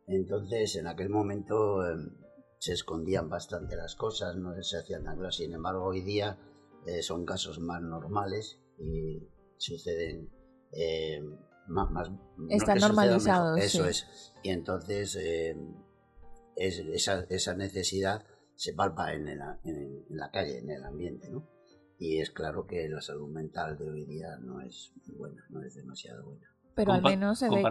entonces, 0.06 0.76
en 0.76 0.86
aquel 0.86 1.08
momento 1.08 1.84
em, 1.86 2.10
se 2.58 2.72
escondían 2.72 3.28
bastante 3.28 3.76
las 3.76 3.96
cosas, 3.96 4.36
no 4.36 4.60
se 4.62 4.78
hacían 4.78 5.04
tan 5.04 5.16
claras. 5.16 5.36
Sin 5.36 5.52
embargo, 5.52 5.84
hoy 5.84 6.00
día 6.00 6.38
eh, 6.86 7.02
son 7.02 7.24
casos 7.24 7.58
más 7.58 7.82
normales 7.82 8.60
y 8.78 9.28
suceden 9.56 10.30
em, 10.72 11.36
más. 11.66 12.10
Están 12.50 12.78
normalizados. 12.78 13.60
Eso 13.60 13.86
es. 13.86 14.32
Y 14.44 14.50
entonces, 14.50 15.16
em, 15.16 15.74
esa, 16.54 17.54
necesidad 17.54 18.24
se 18.54 18.72
palpa 18.74 19.12
en, 19.12 19.38
la 19.38 20.30
calle, 20.30 20.58
en 20.60 20.70
el 20.70 20.84
ambiente, 20.84 21.28
¿no? 21.30 21.48
Y 21.98 22.20
es 22.20 22.30
claro 22.30 22.66
que 22.66 22.88
la 22.88 23.00
salud 23.00 23.28
mental 23.28 23.76
de 23.76 23.90
hoy 23.90 24.04
día 24.04 24.36
no 24.38 24.60
es 24.60 24.92
muy 25.06 25.16
buena, 25.16 25.44
no 25.48 25.62
es 25.62 25.74
demasiado 25.74 26.24
buena. 26.24 26.46
Pero 26.74 26.92
al 26.92 27.02
menos 27.02 27.38
se 27.38 27.48
ve 27.48 27.64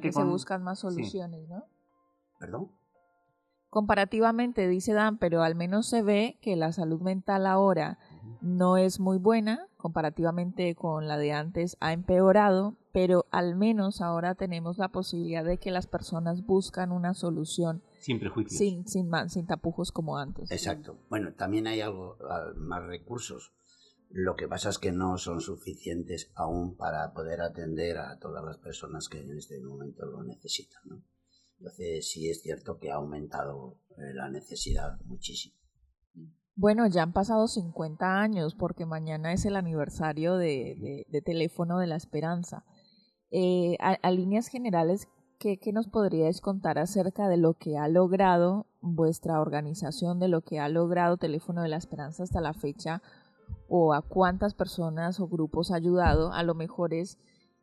que, 0.00 0.12
se 0.12 0.22
buscan 0.22 0.62
más 0.62 0.80
soluciones, 0.80 1.48
¿no? 1.48 1.66
¿Perdón? 2.40 2.72
Comparativamente, 3.68 4.66
dice 4.66 4.92
Dan, 4.94 5.18
pero 5.18 5.44
al 5.44 5.54
menos 5.54 5.86
se 5.86 6.02
ve 6.02 6.38
que 6.42 6.56
la 6.56 6.72
salud 6.72 7.00
mental 7.00 7.46
ahora 7.46 7.98
no 8.40 8.76
es 8.76 8.98
muy 8.98 9.18
buena, 9.18 9.68
comparativamente 9.76 10.74
con 10.74 11.06
la 11.06 11.18
de 11.18 11.32
antes 11.32 11.76
ha 11.78 11.92
empeorado, 11.92 12.76
pero 12.92 13.26
al 13.30 13.54
menos 13.54 14.00
ahora 14.00 14.34
tenemos 14.34 14.78
la 14.78 14.88
posibilidad 14.88 15.44
de 15.44 15.58
que 15.58 15.70
las 15.70 15.86
personas 15.86 16.44
buscan 16.44 16.90
una 16.90 17.14
solución. 17.14 17.84
Sin 18.00 18.18
prejuicios. 18.18 18.58
Sin, 18.58 18.88
sin, 18.88 19.12
sin 19.28 19.46
tapujos 19.46 19.92
como 19.92 20.18
antes. 20.18 20.50
Exacto. 20.50 20.98
Bueno, 21.08 21.34
también 21.34 21.68
hay 21.68 21.80
algo, 21.80 22.16
más 22.56 22.82
recursos. 22.84 23.52
Lo 24.08 24.34
que 24.34 24.48
pasa 24.48 24.70
es 24.70 24.78
que 24.78 24.90
no 24.90 25.16
son 25.18 25.40
suficientes 25.40 26.32
aún 26.34 26.76
para 26.76 27.12
poder 27.12 27.40
atender 27.40 27.98
a 27.98 28.18
todas 28.18 28.44
las 28.44 28.58
personas 28.58 29.08
que 29.08 29.20
en 29.20 29.36
este 29.36 29.60
momento 29.60 30.04
lo 30.06 30.24
necesitan. 30.24 30.82
¿no? 30.86 31.02
Entonces 31.60 32.10
sí 32.10 32.28
es 32.30 32.40
cierto 32.42 32.78
que 32.78 32.90
ha 32.90 32.94
aumentado 32.94 33.76
eh, 33.90 34.14
la 34.14 34.30
necesidad 34.30 34.98
muchísimo. 35.04 35.54
Bueno, 36.56 36.86
ya 36.86 37.02
han 37.02 37.12
pasado 37.12 37.48
50 37.48 38.20
años 38.20 38.54
porque 38.54 38.86
mañana 38.86 39.32
es 39.32 39.44
el 39.44 39.56
aniversario 39.56 40.36
de, 40.36 41.06
Teléfono 41.24 41.78
de 41.78 41.86
la 41.86 41.96
Esperanza. 41.96 42.64
Eh, 43.30 43.76
a, 43.78 44.10
líneas 44.10 44.48
generales, 44.48 45.06
¿qué, 45.38 45.58
¿qué, 45.58 45.72
nos 45.72 45.88
podríais 45.88 46.40
contar 46.40 46.78
acerca 46.78 47.28
de 47.28 47.36
lo 47.36 47.54
que 47.54 47.76
ha 47.76 47.88
logrado 47.88 48.66
vuestra 48.80 49.40
organización, 49.40 50.18
de 50.18 50.28
lo 50.28 50.42
que 50.42 50.58
ha 50.58 50.68
logrado 50.68 51.18
Teléfono 51.18 51.62
de 51.62 51.68
la 51.68 51.76
Esperanza 51.76 52.24
hasta 52.24 52.40
la 52.40 52.54
fecha? 52.54 53.02
¿O 53.68 53.94
a 53.94 54.02
cuántas 54.02 54.54
personas 54.54 55.20
o 55.20 55.28
grupos 55.28 55.70
ha 55.70 55.76
ayudado? 55.76 56.32
A 56.32 56.42
lo 56.42 56.54
mejor 56.54 56.94
es 56.94 57.18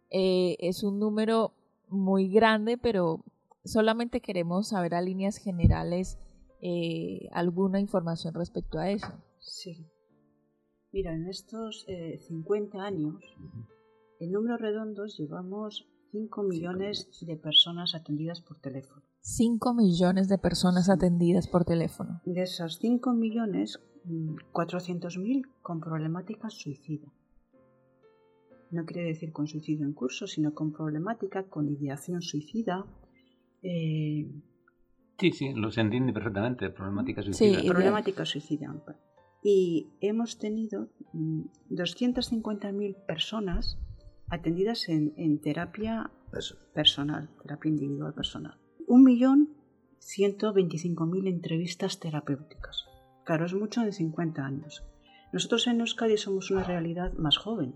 Eh, 0.10 0.56
es 0.60 0.84
un 0.84 1.00
número 1.00 1.54
muy 1.90 2.30
grande, 2.30 2.78
pero 2.78 3.24
solamente 3.68 4.22
queremos 4.22 4.70
saber 4.70 4.96
a 4.96 5.02
líneas 5.02 5.38
generales 5.38 6.20
eh, 6.62 7.30
alguna 7.32 7.80
información 7.80 8.34
respecto 8.34 8.80
a 8.80 8.90
eso. 8.90 9.08
Sí. 9.40 9.88
Mira, 10.92 11.14
en 11.14 11.28
estos 11.28 11.86
50 12.28 12.82
años, 12.82 13.24
en 14.20 14.32
números 14.32 14.62
redondos 14.62 15.18
llevamos 15.18 15.88
5 16.12 16.44
millones 16.44 17.10
de 17.22 17.36
personas 17.36 17.94
atendidas 17.94 18.42
por 18.42 18.60
teléfono. 18.60 19.04
5 19.22 19.74
millones 19.74 20.30
de 20.30 20.38
personas 20.38 20.90
atendidas 20.90 21.48
por 21.48 21.66
teléfono. 21.66 22.22
De 22.26 22.44
esas 22.44 22.78
5 22.80 23.14
millones, 23.14 23.80
400.000 24.06 25.20
mm, 25.20 25.62
con 25.62 25.82
problemática 25.82 26.50
suicida. 26.50 27.12
No 28.72 28.86
quiere 28.86 29.08
decir 29.08 29.32
con 29.32 29.48
suicidio 29.48 29.86
en 29.86 29.94
curso, 29.94 30.28
sino 30.28 30.54
con 30.54 30.72
problemática, 30.72 31.44
con 31.44 31.70
ideación 31.70 32.22
suicida. 32.22 32.86
Eh, 33.70 34.26
sí, 35.20 35.32
sí, 35.34 35.54
lo 35.54 35.72
se 35.72 35.82
entiende 35.82 36.14
perfectamente, 36.14 36.70
problemática 36.70 37.22
suicida. 37.22 37.60
Sí, 37.60 37.68
problemática 37.68 38.26
suicida. 38.26 38.74
Y 39.44 39.90
hemos 40.00 40.38
tenido 40.38 40.90
250.000 41.14 42.72
mm, 42.72 43.06
personas 43.06 43.78
atendidas 44.30 44.88
en, 44.88 45.42
terapia 45.42 46.10
personal, 46.74 47.30
terapia 47.42 47.70
individual 47.70 48.14
personal. 48.14 48.58
Un 48.88 49.04
millón 49.04 49.50
mil 51.12 51.28
entrevistas 51.28 52.00
terapéuticas. 52.00 52.86
Claro, 53.26 53.46
es 53.46 53.54
mucho 53.54 53.82
de 53.82 53.92
50 53.92 54.46
años. 54.46 54.86
Nosotros 55.34 55.68
en 55.68 55.82
Euskadi 55.82 56.16
somos 56.16 56.52
una 56.52 56.64
realidad 56.64 57.12
más 57.14 57.38
joven. 57.38 57.76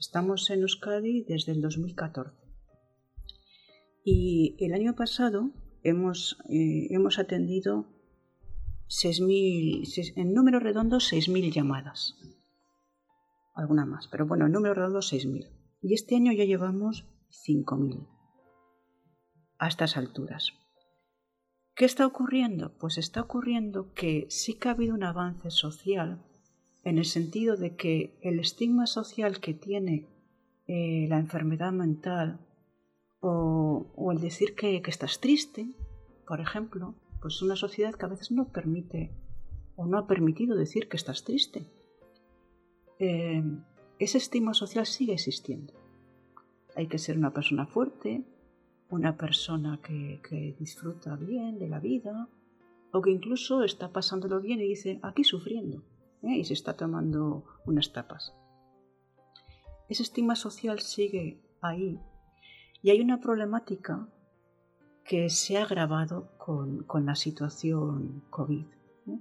Estamos 0.00 0.50
en 0.50 0.62
Euskadi 0.62 1.22
desde 1.22 1.52
el 1.52 1.60
2014. 1.60 2.41
Y 4.04 4.56
el 4.58 4.74
año 4.74 4.94
pasado 4.94 5.50
hemos, 5.82 6.38
eh, 6.48 6.88
hemos 6.90 7.18
atendido 7.18 7.86
6.000, 8.88 10.14
en 10.16 10.34
número 10.34 10.58
redondo 10.58 10.96
6.000 10.96 11.52
llamadas. 11.52 12.16
Alguna 13.54 13.86
más, 13.86 14.08
pero 14.08 14.26
bueno, 14.26 14.46
en 14.46 14.52
número 14.52 14.74
redondo 14.74 15.00
6.000. 15.00 15.48
Y 15.82 15.94
este 15.94 16.16
año 16.16 16.32
ya 16.32 16.44
llevamos 16.44 17.06
5.000 17.46 18.08
a 19.58 19.68
estas 19.68 19.96
alturas. 19.96 20.52
¿Qué 21.74 21.84
está 21.84 22.06
ocurriendo? 22.06 22.76
Pues 22.78 22.98
está 22.98 23.22
ocurriendo 23.22 23.92
que 23.94 24.26
sí 24.28 24.54
que 24.54 24.68
ha 24.68 24.72
habido 24.72 24.94
un 24.94 25.04
avance 25.04 25.50
social 25.50 26.22
en 26.84 26.98
el 26.98 27.04
sentido 27.04 27.56
de 27.56 27.76
que 27.76 28.18
el 28.22 28.40
estigma 28.40 28.86
social 28.86 29.40
que 29.40 29.54
tiene 29.54 30.08
eh, 30.66 31.06
la 31.08 31.18
enfermedad 31.18 31.72
mental 31.72 32.40
o, 33.22 34.10
el 34.12 34.20
decir 34.20 34.54
que, 34.54 34.82
estás 34.86 35.20
triste, 35.20 35.66
por 36.26 36.40
ejemplo, 36.40 36.94
pues 37.20 37.40
una 37.40 37.56
sociedad 37.56 37.94
que 37.94 38.04
a 38.04 38.08
veces 38.08 38.32
no 38.32 38.48
permite 38.48 39.10
o 39.76 39.86
no 39.86 39.96
ha 39.96 40.06
permitido 40.06 40.56
decir 40.56 40.88
que 40.88 40.96
estás 40.96 41.24
triste. 41.24 41.64
Eh, 42.98 43.42
ese 43.98 44.18
estigma 44.18 44.54
social 44.54 44.86
sigue 44.86 45.14
existiendo. 45.14 45.72
Hay 46.74 46.88
que 46.88 46.98
ser 46.98 47.16
una 47.16 47.32
persona 47.32 47.66
fuerte, 47.66 48.24
una 48.90 49.16
persona 49.16 49.80
que, 49.82 50.56
disfruta 50.58 51.14
bien 51.16 51.58
de 51.58 51.68
la 51.68 51.78
vida, 51.78 52.28
o 52.92 53.00
que 53.00 53.10
incluso 53.10 53.62
está 53.62 53.92
pasándolo 53.92 54.40
bien 54.40 54.60
y 54.60 54.68
dice, 54.68 54.98
aquí 55.02 55.22
sufriendo, 55.24 55.82
¿eh? 56.22 56.36
y 56.36 56.44
se 56.44 56.54
está 56.54 56.76
tomando 56.76 57.44
unas 57.64 57.92
tapas. 57.92 58.34
Ese 59.88 60.02
estigma 60.02 60.34
social 60.34 60.80
sigue 60.80 61.40
ahí 61.60 62.00
y 62.82 62.90
hay 62.90 63.00
una 63.00 63.20
problemática 63.20 64.08
que 65.04 65.30
se 65.30 65.56
ha 65.56 65.64
agravado 65.64 66.32
con, 66.38 66.86
la 67.04 67.14
situación 67.14 68.24
COVID. 68.30 68.66
¿eh? 69.06 69.18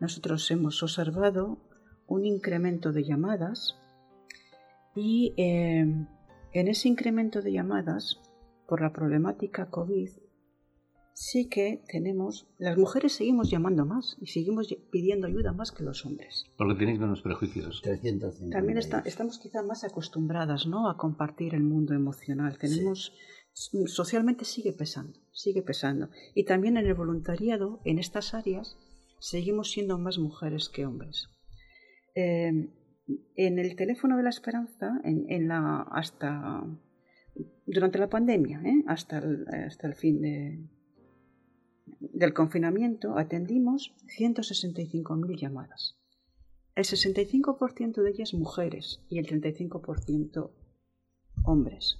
Nosotros 0.00 0.50
hemos 0.50 0.82
observado 0.82 1.58
un 2.06 2.24
incremento 2.24 2.92
de 2.92 3.04
llamadas 3.04 3.78
y 4.94 5.34
eh, 5.36 5.86
en 6.52 6.68
ese 6.68 6.88
incremento 6.88 7.40
de 7.42 7.52
llamadas 7.52 8.20
por 8.66 8.80
la 8.80 8.92
problemática 8.92 9.66
COVID 9.66 10.10
sí 11.14 11.48
que 11.48 11.82
tenemos, 11.88 12.48
las 12.58 12.76
mujeres 12.76 13.12
seguimos 13.12 13.50
llamando 13.50 13.84
más 13.84 14.16
y 14.20 14.26
seguimos 14.26 14.74
pidiendo 14.90 15.26
ayuda 15.26 15.52
más 15.52 15.72
que 15.72 15.84
los 15.84 16.04
hombres. 16.06 16.46
Porque 16.56 16.74
tenéis 16.74 16.98
menos 16.98 17.22
prejuicios. 17.22 17.82
También 18.50 18.78
estamos 18.78 19.38
quizá 19.38 19.62
más 19.62 19.84
acostumbradas 19.84 20.66
¿no? 20.66 20.88
a 20.88 20.96
compartir 20.96 21.54
el 21.54 21.62
mundo 21.62 21.94
emocional. 21.94 22.58
Tenemos, 22.58 23.12
socialmente 23.86 24.44
sigue 24.44 24.72
pesando, 24.72 25.18
sigue 25.32 25.62
pesando. 25.62 26.10
Y 26.34 26.44
también 26.44 26.76
en 26.76 26.86
el 26.86 26.94
voluntariado, 26.94 27.80
en 27.84 27.98
estas 27.98 28.34
áreas, 28.34 28.76
seguimos 29.18 29.70
siendo 29.70 29.98
más 29.98 30.18
mujeres 30.18 30.68
que 30.68 30.86
hombres. 30.86 31.28
Eh, 32.14 32.70
en 33.36 33.58
el 33.58 33.76
teléfono 33.76 34.16
de 34.16 34.22
la 34.22 34.30
esperanza, 34.30 35.00
en, 35.04 35.48
la, 35.48 35.82
hasta 35.90 36.64
durante 37.66 37.98
la 37.98 38.08
pandemia, 38.08 38.62
¿eh? 38.64 38.84
hasta, 38.86 39.18
el, 39.18 39.46
hasta 39.48 39.86
el 39.88 39.94
fin 39.94 40.20
de, 40.20 40.68
del 42.00 42.34
confinamiento, 42.34 43.18
atendimos 43.18 43.94
165.000 44.18 45.38
llamadas. 45.38 45.98
El 46.74 46.84
65% 46.84 48.02
de 48.02 48.10
ellas 48.10 48.34
mujeres 48.34 49.04
y 49.08 49.18
el 49.18 49.26
35% 49.26 50.50
hombres. 51.44 51.98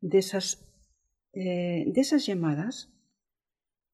De 0.00 0.18
esas, 0.18 0.66
eh, 1.32 1.84
de 1.86 2.18
llamadas, 2.18 2.92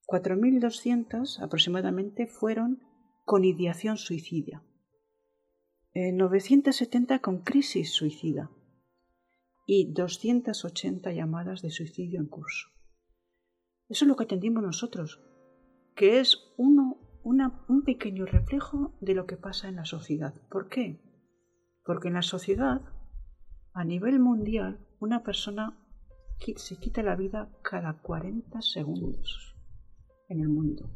4.200 0.07 1.41
aproximadamente 1.43 2.27
fueron 2.27 2.83
con 3.25 3.45
ideación 3.45 3.97
suicida 3.97 4.63
970 5.95 7.21
con 7.21 7.43
crisis 7.43 7.93
suicida 7.93 8.51
y 9.65 9.93
280 9.93 11.13
llamadas 11.13 11.63
de 11.63 11.71
suicidio 11.71 12.21
en 12.21 12.27
curso. 12.27 12.74
Eso 13.89 14.05
es 14.05 14.09
lo 14.09 14.17
que 14.17 14.25
atendimos 14.25 14.63
nosotros, 14.63 15.21
que 15.95 16.21
es 16.21 16.55
uno, 16.57 16.99
un 17.25 17.83
pequeño 17.85 18.27
reflejo 18.27 18.97
de 19.01 19.15
lo 19.15 19.27
que 19.27 19.37
pasa 19.37 19.69
en 19.69 19.77
la 19.77 19.85
sociedad. 19.85 20.35
¿Por 20.51 20.69
qué? 20.69 21.01
Porque 21.85 22.09
en 22.09 22.15
la 22.15 22.23
sociedad, 22.23 22.81
a 23.73 23.85
nivel 23.85 24.21
mundial, 24.21 24.79
una 25.01 25.23
persona 25.23 25.79
se 26.57 26.77
quita 26.77 27.03
la 27.03 27.17
vida 27.17 27.51
cada 27.63 28.01
40 28.01 28.61
segundos 28.63 29.55
en 30.29 30.41
el 30.41 30.49
mundo. 30.49 30.91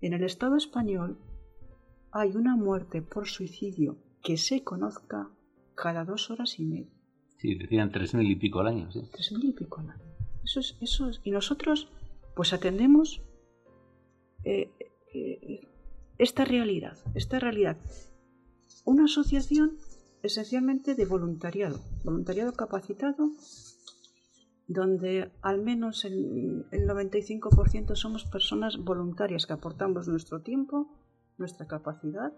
En 0.00 0.12
el 0.12 0.22
Estado 0.22 0.56
español 0.56 1.18
hay 2.12 2.36
una 2.36 2.56
muerte 2.56 3.02
por 3.02 3.28
suicidio 3.28 3.98
que 4.22 4.36
se 4.36 4.62
conozca 4.62 5.30
cada 5.74 6.04
dos 6.04 6.30
horas 6.30 6.58
y 6.58 6.64
media. 6.64 6.92
Sí, 7.38 7.54
decían 7.54 7.92
tres 7.92 8.14
mil 8.14 8.30
y 8.30 8.36
pico 8.36 8.60
al 8.60 8.68
año. 8.68 8.90
¿sí? 8.90 9.00
Tres 9.12 9.32
mil 9.32 9.44
y 9.44 9.52
pico 9.52 9.80
al 9.80 9.90
año. 9.90 10.04
Eso 10.42 10.60
es, 10.60 10.76
eso 10.80 11.08
es. 11.08 11.20
Y 11.24 11.30
nosotros, 11.30 11.90
pues 12.38 12.52
atendemos 12.52 13.20
eh, 14.44 14.70
eh, 15.12 15.68
esta 16.18 16.44
realidad, 16.44 16.96
esta 17.16 17.40
realidad. 17.40 17.76
Una 18.84 19.06
asociación 19.06 19.76
esencialmente 20.22 20.94
de 20.94 21.04
voluntariado, 21.04 21.80
voluntariado 22.04 22.52
capacitado, 22.52 23.32
donde 24.68 25.32
al 25.42 25.60
menos 25.60 26.04
el, 26.04 26.64
el 26.70 26.86
95% 26.86 27.96
somos 27.96 28.24
personas 28.26 28.76
voluntarias 28.84 29.44
que 29.44 29.54
aportamos 29.54 30.06
nuestro 30.06 30.40
tiempo, 30.40 30.94
nuestra 31.38 31.66
capacidad 31.66 32.32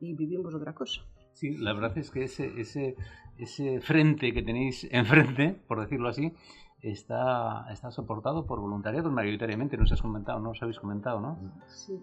y 0.00 0.16
vivimos 0.16 0.54
otra 0.54 0.74
cosa. 0.74 1.00
Sí, 1.32 1.56
la 1.56 1.72
verdad 1.72 1.96
es 1.96 2.10
que 2.10 2.24
ese, 2.24 2.60
ese, 2.60 2.94
ese 3.38 3.80
frente 3.80 4.34
que 4.34 4.42
tenéis 4.42 4.86
enfrente, 4.90 5.62
por 5.66 5.80
decirlo 5.80 6.10
así, 6.10 6.34
está, 6.82 7.66
está 7.70 7.90
soportado 7.90 8.46
por 8.46 8.60
voluntariados 8.60 9.12
mayoritariamente, 9.12 9.76
nos 9.76 9.92
has 9.92 10.02
comentado, 10.02 10.38
no 10.40 10.50
os 10.50 10.62
habéis 10.62 10.78
comentado, 10.78 11.20
¿no? 11.20 11.38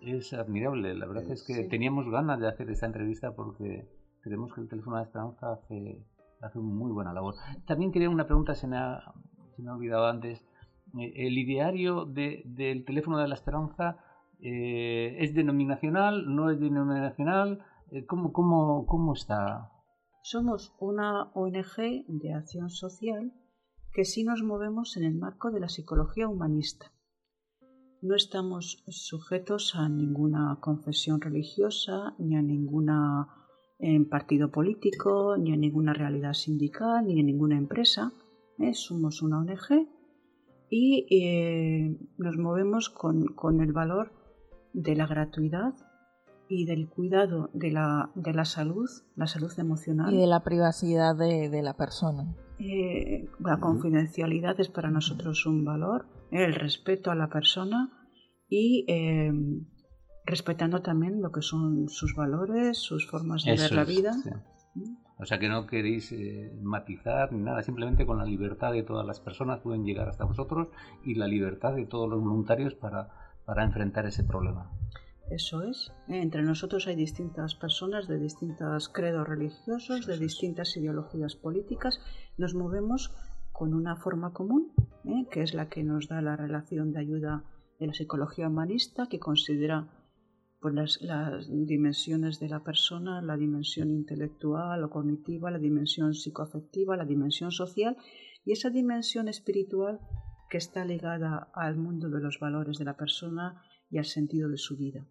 Es 0.01 0.33
admirable, 0.33 0.93
la 0.95 1.05
verdad 1.05 1.31
es 1.31 1.43
que 1.43 1.63
teníamos 1.63 2.09
ganas 2.09 2.39
de 2.39 2.47
hacer 2.47 2.69
esta 2.69 2.85
entrevista 2.85 3.33
porque 3.35 3.87
creemos 4.21 4.53
que 4.53 4.61
el 4.61 4.67
teléfono 4.67 4.97
de 4.97 5.03
esperanza 5.03 5.53
hace, 5.53 6.03
hace 6.41 6.59
una 6.59 6.73
muy 6.73 6.91
buena 6.91 7.13
labor. 7.13 7.35
También 7.65 7.91
quería 7.91 8.09
una 8.09 8.25
pregunta, 8.25 8.55
se 8.55 8.67
me 8.67 8.77
ha, 8.77 9.13
se 9.55 9.61
me 9.61 9.69
ha 9.69 9.73
olvidado 9.75 10.07
antes. 10.07 10.43
Eh, 10.97 11.27
¿El 11.27 11.37
ideario 11.37 12.05
de, 12.05 12.41
del 12.45 12.85
teléfono 12.85 13.17
de 13.17 13.27
la 13.27 13.35
esperanza 13.35 13.97
eh, 14.39 15.15
es 15.19 15.33
denominacional, 15.33 16.35
no 16.35 16.49
es 16.49 16.59
denominacional? 16.59 17.63
Eh, 17.91 18.05
¿Cómo, 18.05 18.33
cómo, 18.33 18.85
cómo 18.87 19.13
está? 19.13 19.71
Somos 20.21 20.73
una 20.79 21.31
ONG 21.33 22.05
de 22.07 22.33
acción 22.33 22.69
social 22.69 23.31
que 23.95 24.03
sí 24.03 24.25
nos 24.25 24.43
movemos 24.43 24.97
en 24.97 25.05
el 25.05 25.15
marco 25.15 25.51
de 25.51 25.61
la 25.61 25.69
psicología 25.69 26.27
humanista. 26.27 26.91
No 28.01 28.13
estamos 28.13 28.83
sujetos 28.89 29.73
a 29.73 29.87
ninguna 29.87 30.59
confesión 30.59 31.21
religiosa 31.21 32.13
ni 32.19 32.35
a 32.35 32.41
ninguna 32.41 33.29
en 33.79 34.09
partido 34.09 34.51
político, 34.51 35.37
ni 35.37 35.53
en 35.53 35.61
ninguna 35.61 35.93
realidad 35.93 36.33
sindical, 36.33 37.07
ni 37.07 37.21
en 37.21 37.27
ninguna 37.27 37.57
empresa. 37.57 38.11
¿eh? 38.59 38.73
Somos 38.73 39.21
una 39.21 39.39
ONG 39.39 39.87
y 40.69 41.07
eh, 41.09 41.97
nos 42.17 42.37
movemos 42.37 42.89
con, 42.89 43.27
con, 43.27 43.61
el 43.61 43.71
valor 43.71 44.11
de 44.73 44.95
la 44.95 45.07
gratuidad 45.07 45.73
y 46.49 46.65
del 46.65 46.89
cuidado 46.89 47.49
de 47.53 47.71
la, 47.71 48.11
de 48.15 48.33
la 48.33 48.43
salud, 48.43 48.89
la 49.15 49.27
salud 49.27 49.53
emocional. 49.57 50.13
Y 50.13 50.17
de 50.17 50.27
la 50.27 50.43
privacidad 50.43 51.15
de, 51.15 51.49
de 51.49 51.61
la 51.61 51.77
persona. 51.77 52.35
Eh, 52.59 53.27
la 53.39 53.57
confidencialidad 53.57 54.59
es 54.59 54.69
para 54.69 54.89
nosotros 54.89 55.45
un 55.45 55.65
valor, 55.65 56.07
el 56.31 56.55
respeto 56.55 57.11
a 57.11 57.15
la 57.15 57.29
persona 57.29 57.91
y 58.47 58.85
eh, 58.87 59.31
respetando 60.25 60.81
también 60.81 61.21
lo 61.21 61.31
que 61.31 61.41
son 61.41 61.89
sus 61.89 62.15
valores, 62.15 62.77
sus 62.77 63.07
formas 63.09 63.43
de 63.43 63.55
ver 63.55 63.73
la 63.73 63.83
vida. 63.83 64.11
O 65.17 65.25
sea 65.25 65.39
que 65.39 65.47
no 65.47 65.65
queréis 65.65 66.11
eh, 66.11 66.51
matizar 66.61 67.31
ni 67.31 67.41
nada, 67.41 67.63
simplemente 67.63 68.05
con 68.05 68.17
la 68.17 68.25
libertad 68.25 68.71
de 68.73 68.83
todas 68.83 69.05
las 69.05 69.19
personas 69.19 69.61
pueden 69.61 69.85
llegar 69.85 70.09
hasta 70.09 70.25
vosotros 70.25 70.67
y 71.05 71.15
la 71.15 71.27
libertad 71.27 71.73
de 71.73 71.85
todos 71.85 72.09
los 72.09 72.21
voluntarios 72.21 72.73
para, 72.73 73.09
para 73.45 73.63
enfrentar 73.63 74.05
ese 74.05 74.23
problema. 74.23 74.71
Eso 75.29 75.63
es. 75.63 75.91
¿eh? 76.07 76.21
Entre 76.21 76.43
nosotros 76.43 76.87
hay 76.87 76.95
distintas 76.95 77.55
personas 77.55 78.07
de 78.07 78.19
distintos 78.19 78.89
credos 78.89 79.27
religiosos, 79.27 80.05
de 80.05 80.19
distintas 80.19 80.77
ideologías 80.77 81.35
políticas. 81.35 81.99
Nos 82.37 82.53
movemos 82.53 83.13
con 83.51 83.73
una 83.73 83.95
forma 83.95 84.33
común, 84.33 84.73
¿eh? 85.05 85.27
que 85.31 85.41
es 85.41 85.53
la 85.53 85.67
que 85.69 85.83
nos 85.83 86.07
da 86.07 86.21
la 86.21 86.35
relación 86.35 86.91
de 86.91 86.99
ayuda 86.99 87.43
de 87.79 87.87
la 87.87 87.93
psicología 87.93 88.47
humanista, 88.47 89.07
que 89.07 89.19
considera 89.19 89.89
pues, 90.61 90.73
las, 90.73 91.01
las, 91.01 91.47
dimensiones 91.49 92.39
de 92.39 92.49
la 92.49 92.63
persona, 92.63 93.21
la 93.21 93.35
dimensión 93.35 93.89
intelectual 93.89 94.83
o 94.83 94.89
cognitiva, 94.89 95.49
la 95.49 95.59
dimensión 95.59 96.13
psicoafectiva, 96.13 96.97
la 96.97 97.05
dimensión 97.05 97.51
social 97.51 97.97
y 98.45 98.51
esa 98.51 98.69
dimensión 98.69 99.27
espiritual 99.27 99.99
que 100.49 100.57
está 100.57 100.85
ligada 100.85 101.49
al 101.55 101.77
mundo 101.77 102.09
de 102.09 102.21
los 102.21 102.39
valores 102.39 102.77
de 102.77 102.85
la 102.85 102.95
persona 102.95 103.61
y 103.89 103.97
al 103.97 104.05
sentido 104.05 104.49
de 104.49 104.57
su 104.57 104.77
vida. 104.77 105.05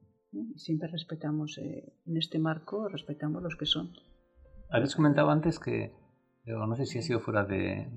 Siempre 0.56 0.88
respetamos, 0.88 1.58
eh, 1.58 1.92
en 2.06 2.16
este 2.16 2.38
marco, 2.38 2.88
respetamos 2.88 3.42
los 3.42 3.56
que 3.56 3.66
son. 3.66 3.92
Habéis 4.70 4.96
comentado 4.96 5.30
antes 5.30 5.58
que, 5.58 5.92
no 6.46 6.74
sé 6.76 6.86
si 6.86 6.98
ha 6.98 7.02
sido 7.02 7.20
fuera 7.20 7.44
de, 7.44 7.88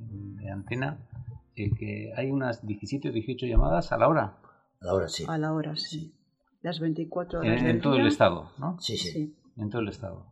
antena, 0.51 1.07
que 1.55 2.13
hay 2.15 2.31
unas 2.31 2.65
17 2.65 3.09
o 3.09 3.11
18 3.11 3.45
llamadas 3.47 3.91
a 3.91 3.97
la 3.97 4.07
hora. 4.07 4.37
A 4.81 4.85
la 4.85 4.93
hora, 4.93 5.07
sí. 5.07 5.25
A 5.27 5.37
la 5.37 5.53
hora, 5.53 5.75
sí. 5.75 6.13
Las 6.61 6.79
24 6.79 7.39
horas. 7.39 7.61
En, 7.63 7.81
todo 7.81 7.95
el 7.95 8.07
estado, 8.07 8.51
¿no? 8.57 8.79
Sí, 8.79 8.97
sí, 8.97 9.35
En 9.55 9.69
todo 9.69 9.81
el 9.81 9.89
estado. 9.89 10.25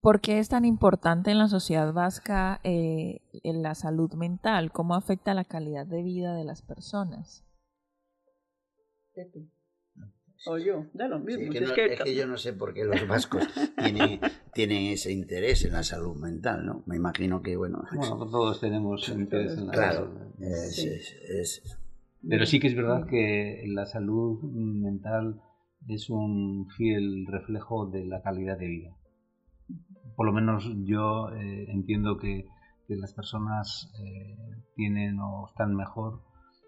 ¿Por 0.00 0.20
qué 0.20 0.40
es 0.40 0.48
tan 0.48 0.64
importante 0.64 1.30
en 1.30 1.38
la 1.38 1.46
sociedad 1.46 1.92
vasca 1.92 2.60
eh, 2.64 3.20
en 3.44 3.62
la 3.62 3.76
salud 3.76 4.12
mental? 4.14 4.72
¿Cómo 4.72 4.96
afecta 4.96 5.32
la 5.34 5.44
calidad 5.44 5.86
de 5.86 6.02
vida 6.02 6.34
de 6.34 6.44
las 6.44 6.62
personas? 6.62 7.44
O 10.44 10.58
yo, 10.58 10.86
da 10.92 11.06
lo 11.06 11.20
mismo. 11.20 11.52
es, 11.52 12.02
que 12.02 12.14
yo 12.16 12.26
no 12.26 12.36
sé 12.36 12.52
por 12.52 12.74
qué 12.74 12.84
los 12.84 13.06
vascos 13.06 13.44
tienen, 13.78 14.18
tienen, 14.52 14.86
ese 14.86 15.12
interés 15.12 15.64
en 15.64 15.72
la 15.72 15.84
salud 15.84 16.16
mental, 16.16 16.66
¿no? 16.66 16.82
Me 16.86 16.96
imagino 16.96 17.42
que, 17.42 17.56
bueno... 17.56 17.84
Bueno, 17.94 18.18
todos 18.28 18.60
tenemos 18.60 19.08
interés 19.08 19.56
en 19.56 19.68
la 19.68 19.72
claro, 19.72 20.12
salud 20.12 20.32
es, 20.40 21.78
Pero 22.28 22.46
sí 22.46 22.58
que 22.58 22.66
es 22.66 22.74
verdad 22.74 23.06
que 23.06 23.62
la 23.68 23.86
salud 23.86 24.42
mental 24.42 25.40
es 25.86 26.10
un 26.10 26.68
fiel 26.76 27.26
reflejo 27.26 27.86
de 27.86 28.04
la 28.04 28.22
calidad 28.22 28.58
de 28.58 28.66
vida. 28.66 28.96
Por 30.16 30.26
lo 30.26 30.32
menos 30.32 30.68
yo 30.84 31.30
eh, 31.34 31.70
entiendo 31.70 32.18
que, 32.18 32.46
que, 32.88 32.96
las 32.96 33.14
personas 33.14 33.92
eh, 34.04 34.36
tienen 34.74 35.18
o 35.20 35.46
están 35.48 35.74
mejor 35.74 36.20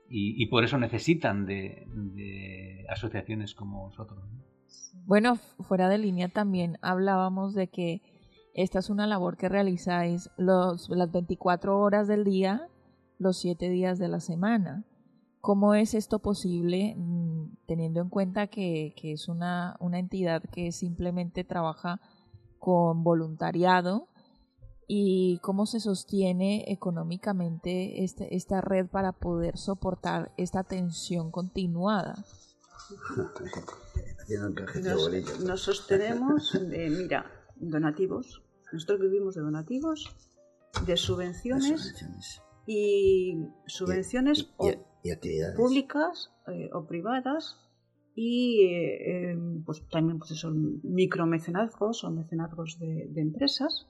y, 0.09 0.47
por 0.47 0.65
eso 0.65 0.79
necesitan 0.79 1.47
de, 1.47 2.87
asociaciones 2.89 3.55
como 3.55 3.87
vosotros. 3.89 4.19
Bueno, 5.07 5.37
fuera 5.37 5.89
de 5.89 5.99
línea 5.99 6.29
también 6.29 6.79
hablábamos 6.83 7.55
de 7.55 7.69
que 7.69 8.03
esta 8.55 8.79
es 8.79 8.91
una 8.91 9.07
labor 9.07 9.37
que 9.37 9.49
realizáis 9.49 10.31
los, 10.37 10.89
las 10.89 11.11
24 11.11 11.79
horas 11.79 12.07
del 12.07 12.25
día, 12.25 12.69
los 13.19 13.39
7 13.39 13.69
días 13.69 13.99
de 13.99 14.09
la 14.09 14.21
semana. 14.21 14.85
¿Cómo 15.41 15.75
es 15.75 15.95
esto 15.95 16.21
posible 16.21 16.95
mm, 16.97 17.57
teniendo 17.67 18.01
en 18.01 18.09
cuenta 18.09 18.47
que, 18.47 18.95
que 18.97 19.13
es 19.13 19.29
una, 19.29 19.77
una 19.81 19.99
entidad 19.99 20.43
que 20.45 20.73
simplemente 20.73 21.45
trabaja 21.45 22.01
con 22.59 23.03
voluntariado 23.03 24.09
y 24.87 25.39
cómo 25.43 25.67
se 25.67 25.81
sostiene 25.81 26.65
económicamente 26.69 28.05
este, 28.05 28.35
esta 28.37 28.61
red 28.61 28.87
para 28.87 29.13
poder 29.13 29.57
soportar 29.57 30.33
esta 30.37 30.65
tensión 30.65 31.31
continuada. 31.31 32.25
Nos, 35.41 35.63
sostenemos, 35.63 36.53
de, 36.69 36.91
mira, 36.91 37.31
donativos. 37.57 38.43
Nosotros 38.73 39.01
vivimos 39.01 39.35
de 39.35 39.43
donativos, 39.43 40.15
de 40.87 40.97
subvenciones, 40.97 41.95
y 42.67 43.39
subvenciones 43.67 44.45
públicas 45.57 46.33
eh, 46.49 46.71
o 46.73 46.87
privadas 46.87 47.59
y 48.15 48.63
eh, 48.63 49.31
em, 49.31 49.63
pues 49.65 49.87
también 49.89 50.19
pues 50.19 50.31
son 50.39 50.81
micromecenazgos 50.83 52.05
o 52.05 52.11
mecenazgos 52.11 52.79
de 52.79 53.21
empresas 53.21 53.87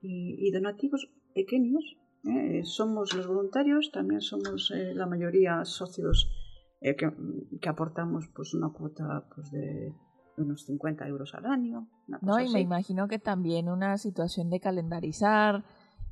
y, 0.00 0.50
donativos 0.50 1.08
pequeños. 1.34 1.96
¿eh? 2.24 2.62
Somos 2.64 3.14
los 3.14 3.26
voluntarios, 3.26 3.90
también 3.92 4.20
somos 4.20 4.72
eh, 4.74 4.94
la 4.94 5.06
mayoría 5.06 5.64
socios 5.64 6.30
eh, 6.80 6.96
que, 6.96 7.10
que, 7.60 7.68
aportamos 7.68 8.28
pues 8.34 8.54
una 8.54 8.70
cuota 8.70 9.26
pues 9.34 9.50
de 9.50 9.94
unos 10.36 10.64
50 10.64 11.06
euros 11.08 11.34
al 11.34 11.46
año. 11.46 11.88
No, 12.22 12.40
y 12.40 12.48
me 12.50 12.60
imagino 12.60 13.08
que 13.08 13.18
también 13.18 13.68
una 13.68 13.98
situación 13.98 14.50
de 14.50 14.60
calendarizar, 14.60 15.64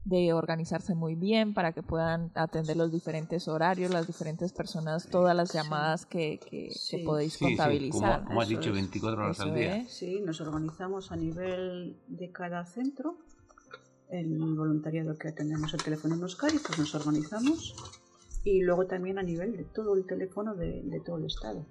de 0.04 0.32
organizarse 0.32 0.94
muy 0.94 1.16
bien 1.16 1.52
para 1.52 1.72
que 1.72 1.82
puedan 1.82 2.30
atender 2.34 2.76
los 2.76 2.92
diferentes 2.92 3.48
horarios, 3.48 3.90
las 3.90 4.06
diferentes 4.06 4.52
personas, 4.52 5.08
todas 5.08 5.34
las 5.34 5.52
llamadas 5.52 6.06
que, 6.06 6.38
que, 6.38 6.70
podéis 7.04 7.36
contabilizar. 7.38 8.24
como, 8.24 8.40
has 8.40 8.48
dicho, 8.48 8.72
24 8.72 9.20
horas 9.20 9.40
al 9.40 9.54
día. 9.54 9.84
Sí, 9.88 10.20
nos 10.20 10.40
organizamos 10.40 11.10
a 11.10 11.16
nivel 11.16 12.00
de 12.06 12.30
cada 12.30 12.64
centro 12.66 13.18
el 14.10 14.38
voluntariado 14.38 15.16
que 15.16 15.28
atendemos 15.28 15.72
el 15.74 15.82
teléfono 15.82 16.14
en 16.14 16.22
Euskadi, 16.22 16.58
pues 16.58 16.78
nos 16.78 16.94
organizamos 16.94 17.74
y 18.44 18.62
luego 18.62 18.86
también 18.86 19.18
a 19.18 19.22
nivel 19.22 19.56
de 19.56 19.64
todo 19.64 19.96
el 19.96 20.06
teléfono 20.06 20.54
de, 20.54 21.02
todo 21.04 21.18
el 21.18 21.24
Estado. 21.24 21.66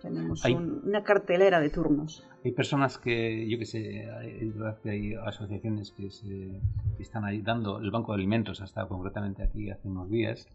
Tenemos 0.00 0.42
una 0.44 1.02
cartelera 1.02 1.60
de 1.60 1.68
turnos. 1.68 2.24
Hay 2.44 2.52
personas 2.52 2.96
que, 2.96 3.48
yo 3.48 3.58
que 3.58 3.66
sé, 3.66 4.08
hay, 4.10 4.52
hay 4.84 5.14
asociaciones 5.14 5.90
que, 5.90 6.10
se, 6.10 6.60
están 6.98 7.24
ahí 7.24 7.42
dando, 7.42 7.78
el 7.78 7.90
Banco 7.90 8.12
de 8.12 8.18
Alimentos 8.18 8.60
hasta 8.60 8.86
concretamente 8.86 9.42
aquí 9.42 9.68
hace 9.70 9.88
unos 9.88 10.08
días. 10.08 10.48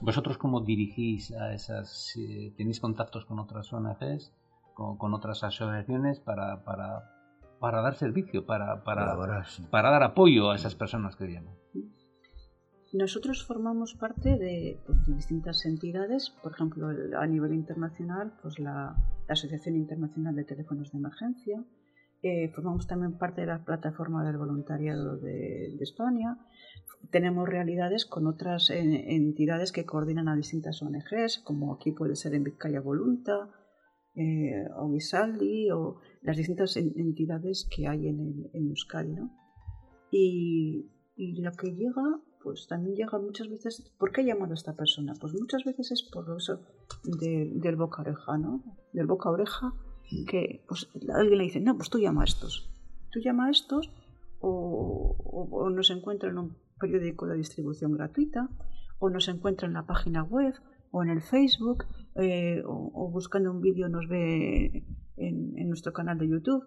¿Vosotros 0.00 0.36
cómo 0.36 0.60
dirigís 0.60 1.32
a 1.32 1.54
esas, 1.54 2.14
eh, 2.18 2.52
tenéis 2.56 2.80
contactos 2.80 3.24
con 3.24 3.38
otras 3.38 3.72
ONGs, 3.72 4.32
con, 4.74 4.98
con 4.98 5.14
otras 5.14 5.42
asociaciones 5.42 6.20
para, 6.20 6.64
para 6.64 7.19
para 7.60 7.82
dar 7.82 7.94
servicio, 7.94 8.46
para, 8.46 8.82
para, 8.82 9.16
para 9.70 9.90
dar 9.90 10.02
apoyo 10.02 10.50
a 10.50 10.56
esas 10.56 10.74
personas 10.74 11.14
que 11.14 11.26
llaman. 11.28 11.54
Nosotros 12.92 13.46
formamos 13.46 13.94
parte 13.94 14.30
de, 14.30 14.80
pues, 14.84 14.98
distintas 15.06 15.64
entidades, 15.64 16.30
por 16.42 16.52
ejemplo, 16.52 16.88
a 16.88 17.26
nivel 17.26 17.54
internacional, 17.54 18.32
pues 18.42 18.58
la, 18.58 18.96
Asociación 19.28 19.76
Internacional 19.76 20.34
de 20.34 20.42
Teléfonos 20.42 20.90
de 20.90 20.98
Emergencia, 20.98 21.64
eh, 22.20 22.48
formamos 22.48 22.88
también 22.88 23.16
parte 23.16 23.42
de 23.42 23.46
la 23.46 23.64
plataforma 23.64 24.24
del 24.24 24.38
voluntariado 24.38 25.18
de, 25.18 25.76
España, 25.80 26.36
tenemos 27.12 27.48
realidades 27.48 28.06
con 28.06 28.26
otras 28.26 28.70
entidades 28.70 29.70
que 29.70 29.86
coordinan 29.86 30.26
a 30.28 30.34
distintas 30.34 30.82
ONGs, 30.82 31.38
como 31.44 31.74
aquí 31.74 31.92
puede 31.92 32.16
ser 32.16 32.34
en 32.34 32.42
Vizcaya 32.42 32.80
Volunta, 32.80 33.50
eh, 34.16 34.66
o 34.76 34.90
Visaldi, 34.90 35.70
o 35.70 36.00
las 36.22 36.36
distintas 36.36 36.76
entidades 36.76 37.68
que 37.74 37.86
hay 37.86 38.08
en, 38.08 38.50
en 38.52 38.68
Euskadi, 38.68 39.12
¿no? 39.12 39.30
Y, 40.10 40.90
y 41.16 41.40
lo 41.40 41.52
que 41.52 41.74
llega, 41.74 42.20
pues 42.42 42.66
también 42.66 42.96
llega 42.96 43.18
muchas 43.18 43.48
veces, 43.48 43.92
¿por 43.98 44.12
qué 44.12 44.22
ha 44.22 44.24
llamado 44.24 44.52
a 44.52 44.54
esta 44.54 44.74
persona? 44.74 45.14
Pues 45.20 45.32
muchas 45.34 45.64
veces 45.64 45.92
es 45.92 46.02
por 46.02 46.26
eso 46.36 46.60
del 47.04 47.76
boca 47.76 48.02
oreja, 48.02 48.38
¿no? 48.38 48.62
Del 48.92 49.06
boca 49.06 49.30
oreja, 49.30 49.74
que 50.26 50.64
pues 50.66 50.88
alguien 51.14 51.38
le 51.38 51.44
dice, 51.44 51.60
no, 51.60 51.76
pues 51.76 51.90
tú 51.90 51.98
llama 51.98 52.22
a 52.22 52.24
estos, 52.24 52.70
tú 53.10 53.20
llama 53.20 53.46
a 53.46 53.50
estos, 53.50 53.90
o, 54.40 55.16
o, 55.50 55.70
nos 55.70 55.90
encuentra 55.90 56.30
en 56.30 56.38
un 56.38 56.56
periódico 56.80 57.26
de 57.26 57.36
distribución 57.36 57.92
gratuita, 57.92 58.48
o 58.98 59.10
nos 59.10 59.28
encuentra 59.28 59.68
en 59.68 59.74
la 59.74 59.86
página 59.86 60.22
web, 60.22 60.54
o 60.90 61.02
en 61.02 61.10
el 61.10 61.20
Facebook, 61.20 61.84
eh, 62.16 62.62
o, 62.66 63.10
buscando 63.10 63.50
un 63.50 63.60
vídeo 63.60 63.88
nos 63.88 64.08
ve 64.08 64.84
en, 65.20 65.68
nuestro 65.68 65.92
canal 65.92 66.18
de 66.18 66.28
YouTube. 66.28 66.64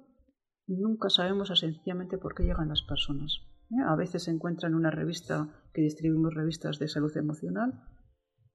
nunca 0.67 1.09
sabemos 1.09 1.49
sencillamente 1.59 2.17
por 2.17 2.35
qué 2.35 2.43
llegan 2.43 2.69
las 2.69 2.83
personas. 2.83 3.41
¿eh? 3.71 3.83
A 3.85 3.95
veces 3.95 4.23
se 4.23 4.31
encuentra 4.31 4.69
en 4.69 4.75
una 4.75 4.91
revista 4.91 5.49
que 5.73 5.81
distribuimos 5.81 6.33
revistas 6.33 6.79
de 6.79 6.87
salud 6.87 7.15
emocional. 7.17 7.83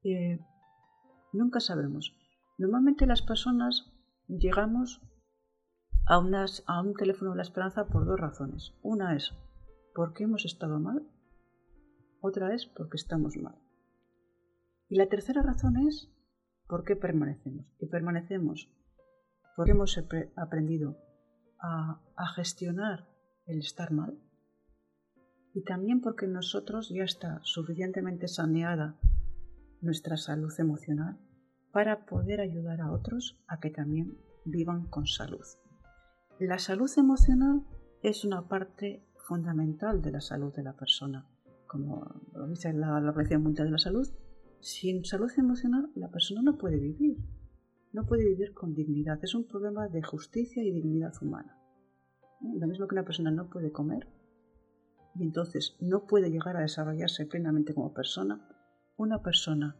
Eh, 0.05 0.39
nunca 1.33 1.61
sabemos. 1.61 2.17
Normalmente 2.57 3.07
las 3.07 3.23
personas 3.23 3.93
llegamos 4.27 5.03
a, 6.07 6.19
unas, 6.19 6.65
a 6.67 6.81
un 6.83 6.95
teléfono 6.95 7.33
de 7.33 7.37
la 7.37 7.43
esperanza 7.43 7.89
por 7.89 8.07
dos 8.07 8.19
razones. 8.19 8.75
Una 8.83 9.15
es 9.15 9.33
porque 9.95 10.25
hemos 10.25 10.45
estado 10.45 10.79
mal, 10.81 11.07
otra 12.21 12.55
es 12.55 12.67
porque 12.67 12.97
estamos 12.97 13.37
mal. 13.37 13.57
Y 14.89 14.97
la 14.97 15.09
tercera 15.09 15.43
razón 15.43 15.77
es 15.77 16.11
por 16.67 16.85
qué 16.85 16.97
permanecemos. 16.97 17.67
Y 17.79 17.87
permanecemos 17.87 18.71
porque 19.59 19.73
hemos 19.73 19.99
aprendido 20.37 20.97
a, 21.59 22.01
gestionar 22.37 23.09
el 23.45 23.59
estar 23.59 23.91
mal 23.91 24.17
y 25.53 25.65
también 25.65 26.01
porque 26.01 26.29
nosotros 26.29 26.91
ya 26.95 27.03
está 27.03 27.41
suficientemente 27.43 28.29
saneada 28.29 28.97
nuestra 29.81 30.17
salud 30.17 30.53
emocional 30.61 31.19
para 31.73 32.07
poder 32.07 32.41
ayudar 32.41 32.81
a 32.81 32.93
otros 32.93 33.43
a 33.49 33.59
que 33.59 33.71
también 33.71 34.17
vivan 34.45 34.87
con 34.87 35.07
salud. 35.07 35.45
La 36.39 36.61
salud 36.61 36.91
emocional 36.97 37.67
es 38.05 38.25
una 38.25 38.47
parte 38.47 39.05
fundamental 39.27 40.03
de 40.03 40.13
la 40.13 40.21
salud 40.21 40.55
de 40.55 40.63
la 40.63 40.77
persona. 40.77 41.27
Como 41.67 42.07
lo 42.33 42.47
dice 42.47 42.73
la, 42.73 42.95
Organización 42.95 43.43
Mundial 43.43 43.67
de 43.67 43.73
la 43.73 43.79
Salud, 43.79 44.09
sin 44.61 45.05
salud 45.05 45.33
emocional 45.37 45.91
la 45.97 46.13
persona 46.13 46.43
no 46.43 46.57
puede 46.57 46.79
vivir, 46.79 47.17
no 47.93 48.07
puede 48.07 48.25
vivir 48.25 48.53
con 48.53 48.75
dignidad. 48.75 49.19
Es 49.23 49.35
un 49.35 49.47
problema 49.47 49.89
de 49.89 50.03
justicia 50.03 50.63
y 50.63 50.71
dignidad 50.71 51.13
humana. 51.21 51.59
¿Eh? 52.43 52.59
Lo 52.59 52.67
mismo 52.67 52.87
que 52.87 52.95
una 52.95 53.05
persona 53.05 53.31
no 53.31 53.49
puede 53.49 53.73
comer 53.73 54.07
y 55.15 55.25
entonces 55.25 55.77
no 55.81 56.07
puede 56.07 56.31
llegar 56.31 56.57
a 56.57 56.61
desarrollarse 56.61 57.27
plenamente 57.27 57.75
como 57.75 57.93
persona, 57.93 58.47
una 58.97 59.23
persona 59.23 59.77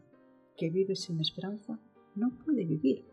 que 0.57 0.69
vive 0.69 0.95
sin 0.95 1.19
esperanza 1.19 1.79
no 2.15 2.37
puede 2.43 2.65
vivir. 2.65 3.05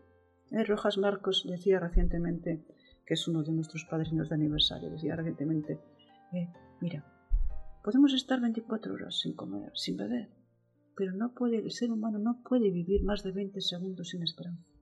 Eh, 0.51 0.63
Rojas 0.63 0.97
Marcos 0.97 1.45
decía 1.47 1.79
recientemente 1.79 2.65
que 3.05 3.13
es 3.13 3.27
uno 3.27 3.43
de 3.43 3.53
nuestros 3.53 3.85
padrinos 3.85 4.29
de 4.29 4.35
aniversario, 4.35 4.89
decía 4.89 5.15
recientemente, 5.15 5.79
eh, 6.33 6.51
mira, 6.81 7.05
podemos 7.83 8.13
estar 8.13 8.41
24 8.41 8.93
horas 8.93 9.19
sin 9.19 9.33
comer, 9.33 9.71
sin 9.75 9.95
beber, 9.95 10.29
pero 10.95 11.13
no 11.13 11.33
puede, 11.33 11.59
el 11.59 11.71
ser 11.71 11.91
humano 11.91 12.19
no 12.19 12.41
puede 12.43 12.69
vivir 12.69 13.03
más 13.03 13.23
de 13.23 13.31
20 13.31 13.61
segundos 13.61 14.09
sin 14.09 14.23
esperanza. 14.23 14.76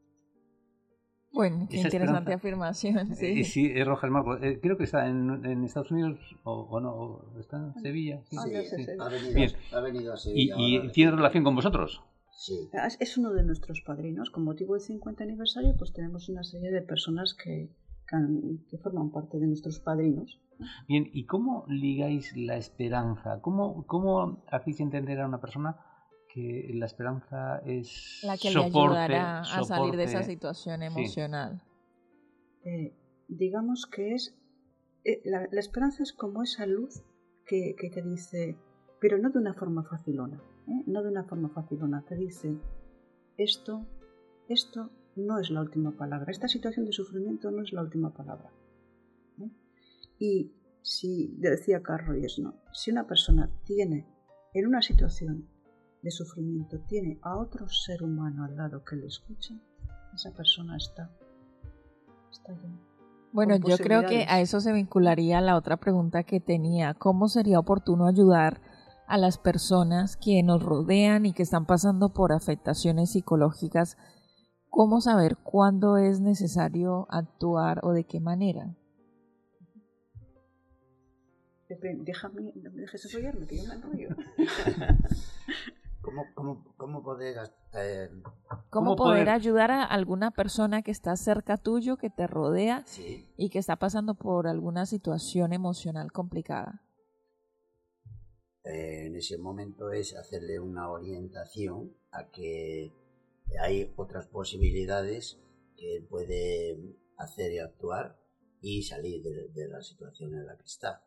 Bueno, 1.36 1.68
qué 1.70 1.78
interesante 1.82 2.34
afirmación. 2.34 3.14
Sí, 3.14 3.42
eh, 3.42 3.44
sí 3.44 3.72
es 3.76 3.86
Rojas 3.86 4.10
Marcos. 4.10 4.40
Eh, 4.42 4.60
creo 4.62 4.78
que 4.78 4.86
está 4.86 5.08
en, 5.10 5.46
en 5.46 5.66
Estados 5.66 5.92
Unidos 5.92 6.18
o, 6.44 6.80
no, 6.80 7.40
está 7.40 7.58
en 7.58 7.74
Sevilla. 7.82 8.22
Sí, 8.24 8.38
sí, 8.38 8.86
Ha, 8.98 9.10
venido, 9.10 9.58
ha, 9.74 9.80
venido, 9.82 10.14
a 10.14 10.18
Sevilla. 10.18 10.56
¿Y, 10.58 10.90
tiene 10.94 11.12
relación 11.12 11.44
con 11.44 11.54
vosotros? 11.54 12.02
Sí. 12.32 12.70
Es 13.02 13.18
uno 13.18 13.34
de 13.34 13.44
nuestros 13.44 13.82
padrinos. 13.82 14.30
Con 14.30 14.46
motivo 14.46 14.76
del 14.76 14.82
50 14.82 15.26
aniversario, 15.26 15.76
pues 15.78 15.92
tenemos 15.92 16.30
una 16.30 16.44
serie 16.44 16.72
de 16.72 16.82
personas 16.82 17.34
que, 17.34 17.70
que 18.70 18.78
forman 18.78 19.12
parte 19.12 19.38
de 19.38 19.48
nuestros 19.48 19.80
padrinos. 19.80 20.40
Bien, 20.88 21.10
¿y 21.12 21.26
cómo 21.26 21.66
ligáis 21.68 22.36
la 22.38 22.56
esperanza? 22.56 23.42
¿Cómo, 23.42 23.86
cómo 23.88 24.46
hacéis 24.50 24.80
entender 24.80 25.20
a 25.20 25.28
una 25.28 25.42
persona 25.42 25.76
que 26.36 26.70
la 26.74 26.86
esperanza 26.86 27.60
es 27.66 28.20
la 28.24 28.38
que 28.38 28.52
le 28.52 28.66
ayudará 28.66 29.40
a 29.40 29.64
salir 29.64 29.96
de 29.96 30.04
esa 30.04 30.22
situación 30.22 30.84
emocional? 30.84 31.64
Eh, 32.66 32.94
digamos 33.30 33.86
que 33.86 34.16
es 34.16 34.38
eh, 35.06 35.22
la, 35.24 35.48
esperanza 35.54 36.04
es 36.04 36.12
como 36.12 36.44
esa 36.44 36.66
luz 36.66 37.04
que, 37.46 37.76
que, 37.80 37.90
te 37.90 38.02
dice, 38.02 38.58
pero 39.00 39.18
no 39.18 39.30
de 39.30 39.40
una 39.40 39.54
forma 39.54 39.84
facilona, 39.84 40.42
¿eh? 40.68 40.84
no 40.88 41.04
de 41.04 41.10
una 41.10 41.24
forma 41.24 41.50
facilona, 41.50 42.04
te 42.06 42.18
dice 42.18 42.58
esto, 43.38 43.86
esto 44.50 44.90
no 45.16 45.40
es 45.40 45.50
la 45.52 45.62
última 45.62 45.96
palabra. 45.96 46.32
Esta 46.32 46.50
situación 46.50 46.86
de 46.86 46.92
sufrimiento 46.92 47.50
no 47.50 47.64
es 47.64 47.72
la 47.72 47.82
última 47.82 48.14
palabra. 48.14 48.52
¿eh? 49.40 49.50
Y 50.20 50.52
si, 50.82 51.34
decía 51.38 51.82
Carl 51.82 52.08
Rogers, 52.08 52.40
¿no? 52.40 52.56
si 52.74 52.92
una 52.92 53.08
persona 53.08 53.50
tiene 53.64 54.06
en 54.54 54.68
una 54.68 54.82
situación 54.82 55.55
de 56.06 56.12
sufrimiento, 56.12 56.80
tiene 56.88 57.20
a 57.22 57.36
otro 57.38 57.68
ser 57.68 58.02
humano 58.02 58.46
al 58.46 58.56
lado 58.56 58.84
que 58.86 58.96
le 58.96 59.08
escucha, 59.08 59.54
esa 60.14 60.32
persona 60.32 60.78
está, 60.78 61.10
está 62.32 62.54
Bueno, 63.34 63.58
yo 63.58 63.78
creo 63.78 64.06
que 64.06 64.26
a 64.30 64.40
eso 64.40 64.62
se 64.62 64.72
vincularía 64.72 65.42
la 65.42 65.58
otra 65.58 65.76
pregunta 65.78 66.24
que 66.24 66.40
tenía. 66.40 66.94
¿Cómo 66.94 67.28
sería 67.28 67.60
oportuno 67.60 68.08
ayudar 68.08 68.62
a 69.08 69.18
las 69.18 69.38
personas 69.38 70.16
que 70.16 70.42
nos 70.44 70.64
rodean 70.64 71.26
y 71.26 71.34
que 71.34 71.44
están 71.44 71.66
pasando 71.66 72.14
por 72.14 72.32
afectaciones 72.32 73.12
psicológicas 73.12 73.98
¿Cómo 74.76 75.00
saber 75.00 75.38
cuándo 75.38 75.96
es 75.96 76.20
necesario 76.20 77.08
actuar 77.10 77.80
o 77.84 77.94
de 77.94 78.04
qué 78.04 78.20
manera? 78.20 78.76
Déjame, 81.70 82.52
no 82.58 82.72
me 82.72 82.82
dejes 82.82 83.06
enrollarme, 83.06 83.48
que 83.48 83.56
yo 83.56 83.64
me 83.70 83.76
enrollo. 83.76 84.10
¿Cómo, 86.06 86.24
cómo, 86.36 86.76
cómo 86.78 87.04
poder, 87.04 87.36
eh, 87.74 88.10
¿Cómo, 88.70 88.96
poder, 88.96 89.28
ayudar 89.28 89.72
a 89.72 89.84
alguna 89.84 90.30
persona 90.30 90.84
que 90.84 90.92
está 90.92 91.16
cerca 91.16 91.58
tuyo, 91.58 91.98
que 91.98 92.12
te 92.12 92.28
rodea 92.28 92.86
y 93.36 93.50
que 93.50 93.58
está 93.58 93.78
pasando 93.78 94.14
por 94.14 94.48
alguna 94.48 94.86
situación 94.86 95.52
emocional 95.52 96.12
complicada? 96.12 96.84
Eh, 98.66 99.08
en 99.08 99.16
ese 99.16 99.40
momento 99.40 99.92
es 99.92 100.16
hacerle 100.16 100.60
una 100.60 100.92
orientación 100.92 101.92
a 102.12 102.30
que 102.30 102.94
hay 103.60 103.92
otras 103.96 104.28
posibilidades 104.28 105.40
que 105.76 105.98
él 105.98 106.08
puede 106.08 106.78
hacer 107.18 107.52
y 107.52 107.58
actuar 107.58 108.20
y 108.62 108.84
salir 108.84 109.24
de, 109.24 109.68
la 109.68 109.82
situación 109.82 110.36
en 110.36 110.46
la 110.46 110.56
que 110.56 110.66
está. 110.66 111.04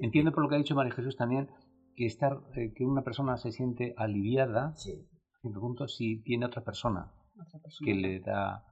Entiendo 0.00 0.32
por 0.32 0.42
lo 0.42 0.48
que 0.48 0.56
ha 0.56 0.58
dicho 0.58 0.74
María 0.74 0.94
Jesús 0.94 1.16
también 1.16 1.48
que 1.96 2.06
estar 2.06 2.40
eh, 2.56 2.72
que 2.74 2.84
una 2.84 3.02
persona 3.02 3.36
se 3.36 3.52
siente 3.52 3.94
aliviada 3.96 4.74
sí. 4.76 5.06
punto 5.42 5.88
si 5.88 6.22
tiene 6.22 6.46
otra 6.46 6.64
persona, 6.64 7.12
que 7.84 7.94
le 7.94 8.20
da 8.20 8.64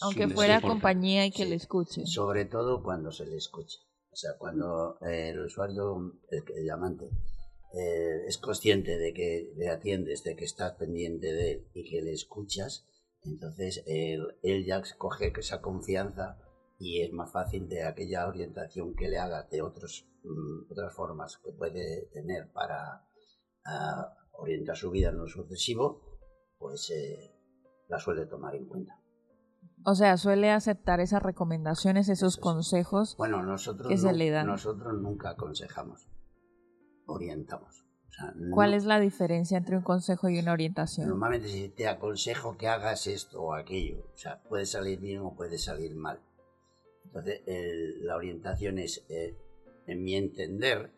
aunque 0.00 0.28
fuera 0.28 0.60
compañía 0.60 1.26
y 1.26 1.30
que 1.30 1.46
le 1.46 1.56
escuche. 1.56 2.06
Sobre 2.06 2.44
todo 2.44 2.82
cuando 2.82 3.10
se 3.10 3.26
le 3.26 3.36
escucha. 3.36 3.78
O 4.10 4.16
sea 4.16 4.32
cuando 4.38 4.98
eh, 5.00 5.30
el 5.30 5.40
usuario 5.40 5.96
el, 6.30 6.44
el 6.56 6.66
llamante 6.66 7.10
eh, 7.76 8.26
es 8.28 8.38
consciente 8.38 8.96
de 8.98 9.12
que 9.12 9.52
le 9.56 9.68
atiendes, 9.68 10.22
de 10.22 10.36
que 10.36 10.44
estás 10.44 10.74
pendiente 10.74 11.32
de 11.32 11.52
él 11.52 11.66
y 11.74 11.90
que 11.90 12.02
le 12.02 12.12
escuchas, 12.12 12.86
entonces 13.22 13.82
él, 13.86 14.64
ya 14.64 14.82
coge 14.96 15.32
esa 15.36 15.60
confianza 15.60 16.38
y 16.78 17.02
es 17.02 17.12
más 17.12 17.32
fácil 17.32 17.68
de 17.68 17.84
aquella 17.84 18.26
orientación 18.26 18.94
que 18.94 19.08
le 19.08 19.18
haga 19.18 19.44
de 19.44 19.62
otros, 19.62 20.06
mm, 20.22 20.72
otras 20.72 20.94
formas 20.94 21.38
que 21.38 21.52
puede 21.52 22.08
tener 22.12 22.50
para 22.52 23.06
orientar 24.32 24.76
su 24.76 24.90
vida 24.90 25.08
en 25.08 25.16
lo 25.16 25.26
sucesivo, 25.26 26.18
pues 26.58 26.90
eh, 26.90 27.34
la 27.88 27.98
suele 27.98 28.26
tomar 28.26 28.54
en 28.54 28.66
cuenta. 28.66 29.00
O 29.86 29.94
sea, 29.94 30.18
suele 30.18 30.50
aceptar 30.50 31.00
esas 31.00 31.22
recomendaciones, 31.22 32.10
esos 32.10 32.36
consejos 32.36 33.16
bueno, 33.16 33.42
nosotros 33.42 33.88
que 33.88 33.96
se 33.96 34.12
le 34.12 34.30
dan. 34.30 34.46
Nosotros 34.48 35.00
nunca 35.00 35.30
aconsejamos 35.30 36.08
orientamos. 37.06 37.84
¿Cuál 38.52 38.74
es 38.74 38.84
la 38.84 39.00
diferencia 39.00 39.58
entre 39.58 39.76
un 39.76 39.82
consejo 39.82 40.28
y 40.28 40.38
una 40.38 40.52
orientación? 40.52 41.08
Normalmente 41.08 41.48
si 41.48 41.68
te 41.70 41.88
aconsejo 41.88 42.56
que 42.56 42.68
hagas 42.68 43.08
esto 43.08 43.42
o 43.42 43.54
aquello, 43.54 44.08
o 44.14 44.16
sea, 44.16 44.40
puede 44.44 44.66
salir 44.66 45.00
bien 45.00 45.20
o 45.22 45.34
puede 45.34 45.58
salir 45.58 45.96
mal. 45.96 46.20
Entonces, 47.14 47.42
la 48.02 48.16
orientación 48.16 48.78
es, 48.78 49.06
eh, 49.08 49.36
en 49.86 50.02
mi 50.02 50.16
entender, 50.16 50.92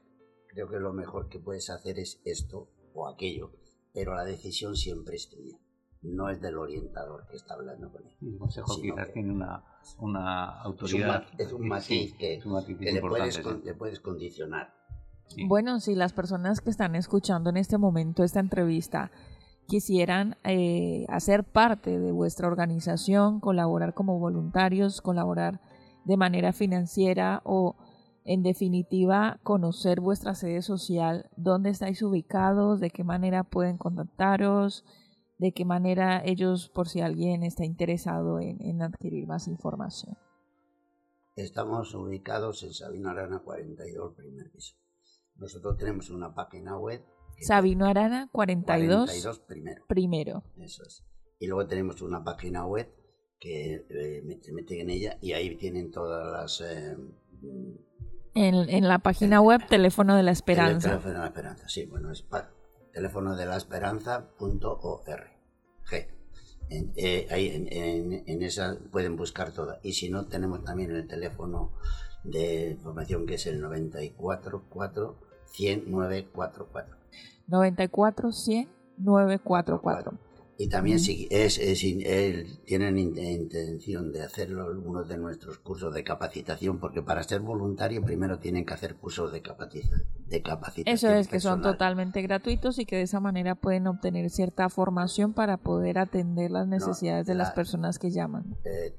creo 0.49 0.69
que 0.69 0.79
lo 0.79 0.95
mejor 0.95 1.29
que 1.29 1.39
puedes 1.39 1.69
hacer 1.69 1.99
es 1.99 2.23
esto 2.25 2.71
o 2.95 3.07
aquello, 3.07 3.53
pero 3.93 4.15
la 4.15 4.25
decisión 4.25 4.77
siempre 4.77 5.17
es 5.17 5.29
tuya, 5.29 5.59
no 6.01 6.31
es 6.31 6.41
del 6.41 6.57
orientador 6.57 7.27
que 7.29 7.37
está 7.37 7.53
hablando 7.53 7.93
con 7.93 8.07
él. 8.07 8.13
El 8.23 8.39
consejo 8.39 8.81
quizás 8.81 9.13
tiene 9.13 9.31
una, 9.31 9.63
una 9.99 10.63
autoridad. 10.63 11.27
Es 11.37 11.53
un, 11.53 11.69
matiz 11.69 12.15
que, 12.17 12.41
le, 12.81 13.01
puedes, 13.03 13.45
le 13.65 13.75
puedes 13.75 14.01
condicionar. 14.01 14.73
Bueno, 15.47 15.81
si 15.81 15.95
las 15.95 16.15
personas 16.15 16.63
que 16.63 16.71
están 16.71 16.97
escuchando 16.97 17.51
en 17.51 17.59
este 17.59 17.77
momento 17.77 18.25
esta 18.25 18.41
entrevista 18.41 19.11
quisieran 19.67 20.37
eh, 20.45 21.05
hacer 21.09 21.45
parte 21.45 21.99
de 21.99 22.13
vuestra 22.13 22.47
organización, 22.47 23.41
colaborar 23.41 23.93
como 23.93 24.19
voluntarios, 24.19 25.03
colaborar 25.03 25.61
de 26.07 26.17
manera 26.17 26.53
financiera 26.53 27.43
o 27.45 27.77
en 28.25 28.43
definitiva 28.43 29.39
conocer 29.43 30.01
vuestra 30.01 30.35
sede 30.35 30.63
social, 30.63 31.31
dónde 31.37 31.71
estáis 31.71 32.03
ubicados, 32.03 32.81
de 32.81 32.91
qué 32.91 33.05
manera 33.05 33.45
pueden 33.45 33.77
contactaros, 33.77 34.85
de 35.39 35.53
qué 35.53 35.65
manera 35.65 36.23
ellos, 36.25 36.71
por 36.71 36.89
si 36.89 37.03
alguien 37.03 37.43
está 37.43 37.65
interesado 37.65 38.41
en 38.41 38.83
adquirir 38.83 39.27
más 39.27 39.47
información. 39.49 40.17
Estamos 41.37 41.95
ubicados 41.95 42.63
en 42.63 42.73
Sabino 42.73 43.11
Arana 43.11 43.41
42, 43.41 44.15
primer 44.15 44.51
piso. 44.51 44.75
Nosotros 45.35 45.77
tenemos 45.77 46.09
una 46.09 46.35
página 46.35 46.79
web. 46.79 47.05
Sabino 47.43 47.85
Arana 47.85 48.31
42, 48.33 49.11
42 49.11 49.39
primero. 49.41 49.85
primero. 49.87 50.43
Eso 50.59 50.83
es. 50.85 51.05
Y 51.39 51.47
luego 51.47 51.67
tenemos 51.67 52.01
una 52.01 52.25
página 52.25 52.65
web 52.67 52.91
que 53.41 53.85
eh, 53.91 54.39
se 54.43 54.53
meten 54.53 54.81
en 54.81 54.91
ella 54.91 55.19
y 55.21 55.33
ahí 55.33 55.55
tienen 55.57 55.91
todas 55.91 56.33
las... 56.33 56.61
eh, 56.61 56.97
En, 58.35 58.55
en 58.55 58.89
la 58.89 58.99
página 58.99 59.41
web 59.41 59.61
Teléfono 59.69 60.15
de 60.17 60.23
la 60.23 60.31
Esperanza. 60.33 60.89
teléfono 60.91 61.13
de 61.15 61.19
la 61.21 61.27
esperanza, 61.27 61.69
sí, 61.69 61.87
bueno, 61.87 62.13
es 62.13 62.23
pa- 62.23 62.51
teléfono 62.93 63.35
de 63.37 63.47
la 63.47 63.57
esperanza.org. 63.57 65.25
En, 66.69 66.93
eh, 66.97 67.29
ahí 67.31 67.49
en, 67.49 68.13
en- 68.27 68.43
esa 68.43 68.77
pueden 68.91 69.17
buscar 69.17 69.53
toda. 69.53 69.79
Y 69.85 69.93
si 69.93 70.11
no, 70.11 70.27
tenemos 70.27 70.65
también 70.65 70.91
el 70.91 71.07
teléfono 71.07 71.73
de 72.25 72.71
información 72.71 73.25
que 73.25 73.35
es 73.35 73.47
el 73.47 73.61
944 73.61 75.17
100 75.53 75.91
944. 75.91 76.97
94 77.47 78.33
100 78.33 78.69
944. 78.99 80.19
Y 80.59 80.69
también 80.69 80.99
si 80.99 81.29
es, 81.31 81.59
tienen 82.65 82.99
in- 82.99 83.19
intención 83.19 84.11
de 84.13 84.23
hacerlo 84.23 84.65
algunos 84.65 85.07
de 85.07 85.19
nuestros 85.19 85.59
cursos 85.59 85.93
de 85.95 86.03
capacitación, 86.03 86.79
porque 86.79 87.03
para 87.03 87.23
ser 87.23 87.41
voluntario 87.41 88.03
primero 88.03 88.39
tienen 88.39 88.65
que 88.65 88.73
hacer 88.73 88.97
cursos 88.97 89.33
de, 89.33 89.43
capacita- 89.43 90.03
de 90.29 90.43
capacitación. 90.43 90.95
Eso 90.95 91.11
es, 91.11 91.29
que 91.29 91.41
son 91.41 91.61
totalmente 91.61 92.23
gratuitos 92.23 92.79
y 92.79 92.87
que 92.87 92.97
de 92.97 93.03
esa 93.03 93.21
manera 93.21 93.55
pueden 93.55 93.87
obtener 93.87 94.31
cierta 94.31 94.69
formación 94.71 95.35
para 95.35 95.59
poder 95.59 95.99
atender 95.99 96.51
las 96.51 96.67
necesidades 96.67 97.27
de 97.27 97.35
las 97.35 97.49
la- 97.49 97.55
personas 97.55 97.99
que 97.99 98.11
llaman. 98.11 98.57
Eh, 98.65 98.95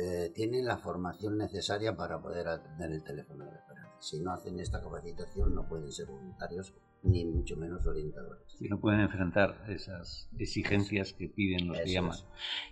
eh, 0.00 0.32
tienen 0.34 0.64
la 0.64 0.78
formación 0.78 1.36
necesaria 1.36 1.94
para 1.94 2.20
poder 2.22 2.48
atender 2.48 2.90
el 2.90 3.02
teléfono 3.04 3.44
de 3.44 3.50
esperanza. 3.56 3.92
Si 4.00 4.18
no 4.20 4.32
hacen 4.32 4.58
esta 4.60 4.80
capacitación 4.82 5.54
no 5.54 5.68
pueden 5.68 5.92
ser 5.92 6.06
voluntarios 6.06 6.74
ni 7.02 7.24
mucho 7.24 7.56
menos 7.56 7.86
orientadores. 7.86 8.56
Y 8.60 8.68
no 8.68 8.80
pueden 8.80 9.00
enfrentar 9.00 9.64
esas 9.68 10.28
exigencias 10.38 11.12
que 11.12 11.28
piden 11.28 11.68
los 11.68 11.78
que 11.78 11.84
Eso 11.84 11.92
llaman. 11.92 12.14
es. 12.14 12.26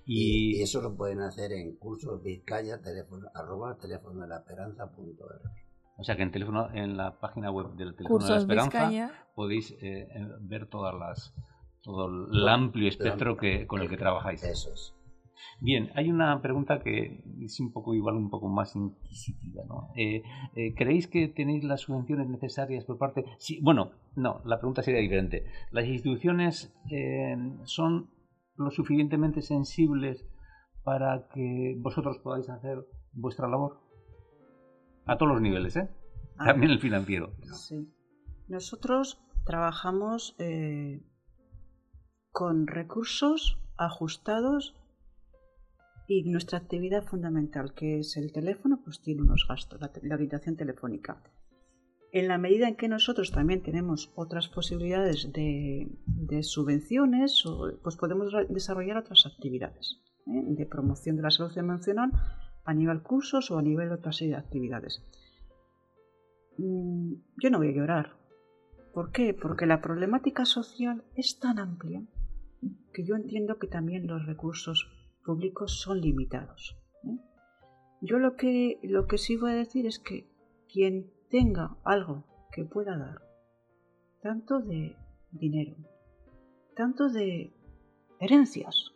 Y, 0.07 0.63
eso 0.63 0.81
lo 0.81 0.97
pueden 0.97 1.21
hacer 1.21 1.53
en 1.53 1.77
cursos 1.77 2.23
Vizcaya, 2.23 2.81
teléfono, 2.81 3.29
arroba 3.35 3.77
teléfono 3.77 4.23
de 4.23 4.29
la 4.29 4.39
esperanza.org. 4.39 5.43
o 5.97 6.05
sea 6.05 6.17
que 6.17 6.23
en 6.23 6.31
teléfono, 6.31 6.71
en 6.73 6.97
la 6.97 7.19
página 7.19 7.51
web 7.51 7.75
del 7.75 7.95
teléfono 7.97 8.25
de 8.25 8.31
la 8.31 8.39
esperanza 8.39 8.89
Vizcaya. 8.89 9.27
podéis 9.35 9.73
eh, 9.73 10.09
eh, 10.15 10.29
ver 10.41 10.67
todas 10.67 10.95
las 10.95 11.35
todo 11.83 12.09
el 12.31 12.49
amplio 12.49 12.89
espectro 12.89 13.37
que, 13.37 13.67
con 13.67 13.81
el 13.81 13.89
que 13.89 13.97
trabajáis. 13.97 14.43
Eso 14.43 14.73
es. 14.73 14.95
Bien, 15.61 15.91
hay 15.95 16.11
una 16.11 16.41
pregunta 16.41 16.81
que 16.81 17.23
es 17.43 17.61
un 17.61 17.73
poco 17.73 17.95
igual, 17.95 18.17
un 18.17 18.31
poco 18.31 18.49
más 18.49 18.75
inquisitiva, 18.77 19.63
¿no? 19.69 19.89
Eh, 19.97 20.23
eh, 20.57 20.75
¿Creéis 20.75 21.07
que 21.07 21.29
tenéis 21.29 21.65
las 21.65 21.83
subvenciones 21.83 22.29
necesarias 22.29 22.85
por 22.85 22.99
parte? 22.99 23.25
Sí, 23.39 23.61
bueno, 23.63 23.93
no, 24.17 24.41
la 24.45 24.59
pregunta 24.59 24.83
sería 24.83 25.01
diferente. 25.01 25.45
¿Las 25.71 25.87
instituciones 25.87 26.75
eh, 26.91 27.37
son 27.65 28.11
lo 28.57 28.71
suficientemente 28.71 29.43
sensibles 29.43 30.27
para 30.83 31.29
que 31.33 31.77
vosotros 31.79 32.19
podáis 32.19 32.49
hacer 32.49 32.79
vuestra 33.13 33.49
labor? 33.49 33.81
A 35.07 35.19
todos 35.19 35.33
los 35.33 35.43
niveles, 35.43 35.77
¿eh? 35.77 35.89
Ah. 36.39 36.47
También 36.47 36.73
el 36.73 36.81
financiero. 36.81 37.33
Sí. 37.43 37.93
Nosotros 38.49 39.23
trabajamos 39.45 40.35
eh, 40.39 41.03
con 42.33 42.67
recursos 42.67 43.59
ajustados 43.77 44.75
y 46.11 46.25
nuestra 46.25 46.59
actividad 46.59 47.05
fundamental, 47.05 47.73
que 47.73 48.01
es 48.01 48.17
el 48.17 48.33
teléfono, 48.33 48.81
pues 48.83 49.01
tiene 49.01 49.23
unos 49.23 49.47
gastos, 49.49 49.81
la, 49.81 50.15
orientación 50.17 50.57
telefónica. 50.57 51.23
En 52.11 52.27
la 52.27 52.37
medida 52.37 52.67
en 52.67 52.75
que 52.75 52.89
nosotros 52.89 53.31
también 53.31 53.63
tenemos 53.63 54.11
otras 54.17 54.49
posibilidades 54.49 55.33
de, 55.33 55.89
subvenciones, 56.43 57.45
pues 57.85 57.95
podemos 57.95 58.33
desarrollar 58.49 58.97
otras 58.97 59.25
actividades 59.25 60.03
¿eh? 60.27 60.43
de 60.49 60.67
promoción 60.67 61.15
de 61.15 61.23
la 61.23 61.31
salud 61.31 61.57
emocional 61.57 62.11
a 62.65 62.75
nivel 62.75 63.03
cursos 63.03 63.53
o 63.53 63.59
a 63.59 63.63
nivel 63.63 63.91
de 63.91 63.95
otra 63.95 64.11
serie 64.11 64.35
de 64.35 64.41
actividades. 64.41 65.05
Mm, 66.59 67.15
Yo 67.41 67.51
no 67.51 67.59
voy 67.59 67.69
a 67.69 67.77
llorar. 67.77 68.17
¿Por 68.93 69.13
qué? 69.13 69.33
Porque 69.33 69.67
la 69.67 69.81
problemática 69.81 70.45
social 70.45 71.05
es 71.15 71.39
tan 71.39 71.61
amplia 71.61 72.03
que 72.93 73.05
yo 73.05 73.15
entiendo 73.15 73.61
que 73.61 73.69
también 73.69 74.09
los 74.09 74.27
recursos 74.27 75.00
públicos 75.25 75.81
son 75.81 76.01
limitados. 76.01 76.77
¿eh? 77.05 77.19
Yo 78.01 78.19
lo 78.19 78.37
que, 78.37 78.79
lo 78.83 79.07
que 79.07 79.19
sí 79.19 79.37
voy 79.37 79.53
a 79.53 79.57
decir 79.57 79.87
es 79.87 79.99
que 79.99 80.29
quien 80.73 81.11
tenga 81.29 81.77
algo 81.85 82.25
que 82.53 82.65
pueda 82.65 82.97
dar, 82.97 83.23
tanto 84.23 84.61
de 84.61 84.97
dinero, 85.31 85.77
tanto 86.75 87.09
de 87.09 87.53
herencias, 88.19 88.93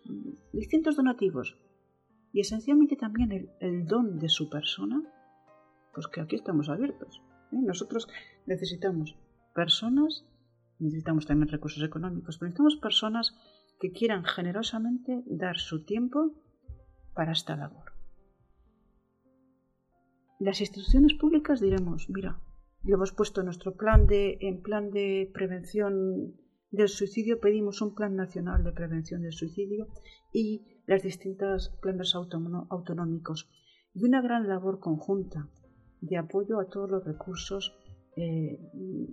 distintos 0.52 0.96
donativos, 0.96 1.56
y 2.32 2.40
esencialmente 2.40 2.96
también 2.96 3.48
el, 3.60 3.87
don 3.87 4.18
de 4.18 4.28
su 4.28 4.50
persona, 4.50 5.02
pues 5.94 6.08
que 6.08 6.20
aquí 6.20 6.34
estamos 6.34 6.68
abiertos. 6.68 7.22
¿eh? 7.52 7.58
Nosotros 7.62 8.08
necesitamos 8.44 9.16
personas, 9.54 10.26
necesitamos 10.80 11.26
también 11.26 11.48
recursos 11.48 11.82
económicos, 11.84 12.37
pero 12.37 12.48
necesitamos 12.48 12.76
personas 12.76 13.37
que 13.85 13.92
quieran 13.92 14.25
generosamente 14.25 15.23
dar 15.27 15.59
su 15.59 15.85
tiempo 15.85 16.33
para 17.12 17.33
esta 17.33 17.55
labor. 17.55 17.92
Las 20.38 20.62
instituciones 20.62 21.12
públicas 21.12 21.61
diremos, 21.61 22.09
mira, 22.09 22.40
lo 22.83 22.94
hemos 22.94 23.12
puesto 23.12 23.42
en 23.42 23.44
nuestro 23.44 23.77
plan 23.77 24.07
de, 24.07 24.38
en 24.40 24.62
plan 24.62 24.90
de 24.90 25.31
prevención 25.35 26.35
del 26.70 26.88
suicidio, 26.88 27.40
pedimos 27.40 27.83
un 27.83 27.94
plan 27.94 28.16
nacional 28.16 28.64
de 28.64 28.73
prevención 28.73 29.20
del 29.20 29.35
suicidio 29.35 29.88
y 30.33 30.64
las 30.87 31.03
distintas 31.03 31.68
planes 31.83 32.14
autonómicos 32.14 33.51
y 33.92 34.03
una 34.03 34.23
gran 34.23 34.49
labor 34.49 34.81
conjunta 34.81 35.51
de 36.01 36.16
apoyo 36.16 36.59
a 36.59 36.70
todos 36.70 36.90
los 36.90 37.05
recursos, 37.05 37.77
eh, 38.16 38.59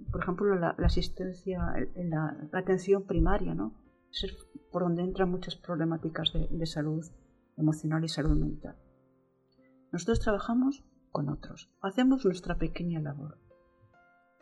por 0.10 0.22
ejemplo, 0.24 0.56
la, 0.56 0.70
asistencia, 0.80 1.60
en 1.96 2.10
la, 2.10 2.38
la 2.54 2.60
atención 2.60 3.06
primaria, 3.06 3.54
¿no? 3.54 3.81
Es 4.12 4.28
por 4.72 4.84
donde 4.84 5.04
entran 5.04 5.30
muchas 5.30 5.56
problemáticas 5.56 6.34
de, 6.34 6.48
de 6.50 6.66
salud 6.66 7.06
emocional 7.58 8.04
y 8.04 8.10
salud 8.10 8.38
mental. 8.38 8.76
Nosotros 9.92 10.20
trabajamos 10.20 10.84
con 11.12 11.30
otros, 11.30 11.70
hacemos 11.82 12.26
nuestra 12.26 12.58
pequeña 12.58 13.02
labor. 13.02 13.38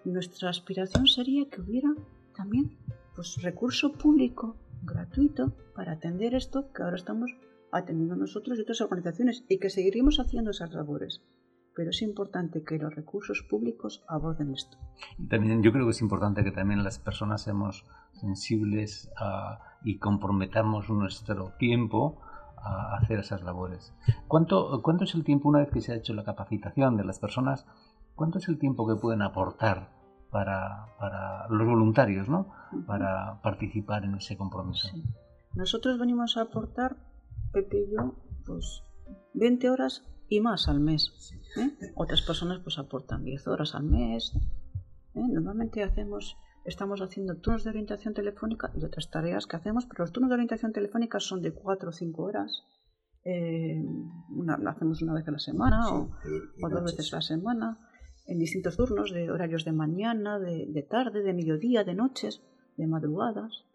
Nuestra 0.06 0.50
aspiración 0.50 1.08
sería 1.08 1.50
que 1.50 1.62
hubiera 1.62 1.90
también 2.36 2.78
pues, 3.16 3.42
recurso 3.42 3.94
público 3.94 4.56
gratuito 4.84 5.54
para 5.76 5.94
atender 5.94 6.36
esto 6.36 6.72
que 6.72 6.84
ahora 6.84 6.96
estamos 6.96 7.32
atendiendo 7.72 8.16
nosotros 8.16 8.58
y 8.58 8.62
otras 8.62 8.82
organizaciones 8.82 9.44
y 9.50 9.60
que 9.60 9.70
seguiremos 9.70 10.20
haciendo 10.20 10.52
esas 10.52 10.74
labores. 10.74 11.22
Pero 11.76 11.92
es 11.92 12.02
importante 12.02 12.64
que 12.64 12.78
los 12.78 12.96
recursos 12.96 13.46
públicos 13.50 14.04
aborden 14.08 14.54
esto. 14.54 14.78
También 15.30 15.62
yo 15.64 15.72
creo 15.72 15.86
que 15.86 15.92
es 15.92 16.02
importante 16.02 16.44
que 16.44 16.52
también 16.52 16.84
las 16.84 17.00
personas 17.00 17.44
seamos 17.44 17.86
sensibles 18.20 19.12
a- 19.18 19.60
y 19.84 19.98
comprometamos 19.98 20.90
nuestro 20.90 21.54
tiempo 21.58 22.22
a 22.58 22.98
hacer 22.98 23.20
esas 23.20 23.42
labores. 23.44 23.94
¿Cuánto, 24.28 24.82
¿Cuánto 24.82 25.06
es 25.06 25.16
el 25.16 25.24
tiempo, 25.24 25.48
una 25.50 25.60
vez 25.60 25.70
que 25.72 25.82
se 25.82 25.94
ha 25.94 25.96
hecho 25.96 26.14
la 26.14 26.24
capacitación 26.26 26.98
de 26.98 27.06
las 27.06 27.20
personas, 27.20 27.66
cuánto 28.16 28.38
es 28.40 28.50
el 28.50 28.60
tiempo 28.60 28.86
que 28.88 28.96
pueden 29.00 29.22
aportar 29.22 29.92
para, 30.30 30.88
para 31.00 31.48
los 31.50 31.66
voluntarios, 31.66 32.28
¿no? 32.28 32.52
para 32.86 33.42
participar 33.42 34.04
en 34.04 34.16
ese 34.16 34.38
compromiso? 34.38 34.90
Sí. 34.90 35.04
Nosotros 35.56 35.98
venimos 35.98 36.36
a 36.38 36.42
aportar, 36.42 36.98
Pepe 37.54 37.78
y 37.88 37.96
yo, 37.96 38.14
pues 38.46 38.84
20 39.34 39.70
horas 39.70 40.06
y 40.28 40.42
más 40.42 40.68
al 40.68 40.80
mes. 40.82 41.34
¿eh? 41.58 41.72
Otras 41.96 42.22
personas 42.22 42.60
pues 42.60 42.78
aportan 42.78 43.24
10 43.24 43.48
horas 43.48 43.74
al 43.74 43.84
mes. 43.84 44.36
¿eh? 45.16 45.22
Normalmente 45.28 45.82
hacemos, 45.84 46.38
estamos 46.70 47.02
haciendo 47.02 47.36
turnos 47.38 47.64
de 47.64 47.70
orientación 47.72 48.14
telefónica 48.14 48.72
y 48.76 48.84
otras 48.86 49.10
tareas 49.10 49.46
que 49.48 49.58
hacemos, 49.58 49.86
pero 49.86 50.04
los 50.04 50.12
turnos 50.12 50.30
de 50.30 50.36
orientación 50.36 50.72
telefónica 50.72 51.20
son 51.20 51.42
de 51.42 51.52
4 51.52 51.90
o 51.90 51.92
5 51.92 52.24
horas. 52.24 52.64
Eh, 53.26 53.82
una, 54.30 54.58
lo 54.58 54.70
hacemos 54.70 55.02
una 55.02 55.14
vez 55.14 55.28
a 55.28 55.32
la 55.32 55.40
semana 55.40 55.84
Sí, 55.84 55.94
o, 55.94 56.10
y- 56.26 56.62
y 56.62 56.64
o 56.66 56.70
dos 56.70 56.82
noches. 56.82 56.98
veces 56.98 57.14
a 57.14 57.18
la 57.18 57.22
semana, 57.22 57.78
en 58.28 58.40
distintos 58.40 58.78
turnos 58.78 59.12
de 59.12 59.30
horarios 59.30 59.66
de 59.66 59.74
mañana, 59.74 60.40
de, 60.40 60.66
de 60.70 60.84
tarde, 60.84 61.22
de 61.22 61.34
mediodía, 61.34 61.84
de 61.84 61.96
noches, 61.96 62.42
de 62.78 62.88
madrugadas. 62.88 63.66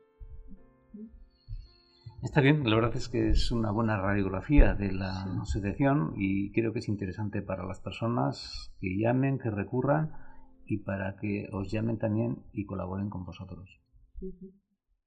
Está 2.22 2.40
bien, 2.40 2.64
la 2.68 2.74
verdad 2.76 2.96
es 2.96 3.08
que 3.10 3.28
es 3.28 3.50
una 3.52 3.70
buena 3.70 3.98
radiografía 4.00 4.74
de 4.74 4.92
la 4.92 5.24
asociación 5.42 6.14
y 6.16 6.52
creo 6.52 6.72
que 6.72 6.78
es 6.78 6.88
interesante 6.88 7.42
para 7.42 7.66
las 7.66 7.80
personas 7.80 8.72
que 8.80 8.96
llamen, 8.98 9.38
que 9.38 9.50
recurran 9.50 10.10
y 10.66 10.78
para 10.78 11.16
que 11.16 11.48
os 11.52 11.70
llamen 11.70 11.98
también 11.98 12.44
y 12.52 12.64
colaboren 12.66 13.10
con 13.10 13.24
vosotros. 13.24 13.80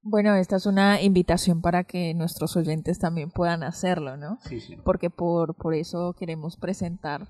Bueno, 0.01 0.35
esta 0.35 0.55
es 0.55 0.65
una 0.65 1.01
invitación 1.01 1.61
para 1.61 1.83
que 1.83 2.13
nuestros 2.13 2.55
oyentes 2.55 2.99
también 2.99 3.29
puedan 3.29 3.63
hacerlo, 3.63 4.15
¿no? 4.15 4.39
Sí, 4.41 4.59
sí. 4.59 4.77
Porque 4.83 5.09
por, 5.09 5.55
por 5.55 5.73
eso 5.73 6.13
queremos 6.13 6.57
presentar 6.57 7.27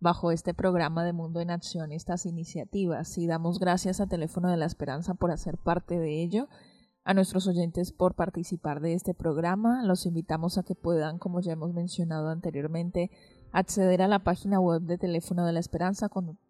bajo 0.00 0.30
este 0.30 0.54
programa 0.54 1.04
de 1.04 1.12
Mundo 1.12 1.40
en 1.40 1.50
Acción 1.50 1.92
estas 1.92 2.26
iniciativas 2.26 3.16
y 3.18 3.26
damos 3.26 3.58
gracias 3.58 4.00
a 4.00 4.06
Teléfono 4.06 4.50
de 4.50 4.56
la 4.56 4.66
Esperanza 4.66 5.14
por 5.14 5.30
hacer 5.30 5.56
parte 5.56 5.98
de 5.98 6.22
ello, 6.22 6.48
a 7.04 7.14
nuestros 7.14 7.46
oyentes 7.46 7.92
por 7.92 8.14
participar 8.14 8.80
de 8.80 8.94
este 8.94 9.14
programa. 9.14 9.82
Los 9.84 10.04
invitamos 10.04 10.58
a 10.58 10.62
que 10.62 10.74
puedan, 10.74 11.18
como 11.18 11.40
ya 11.40 11.52
hemos 11.52 11.72
mencionado 11.72 12.28
anteriormente, 12.28 13.10
acceder 13.52 14.02
a 14.02 14.08
la 14.08 14.18
página 14.18 14.60
web 14.60 14.82
de 14.82 14.98
Teléfono 14.98 15.46
de 15.46 15.52
la 15.52 15.60
Esperanza, 15.60 16.08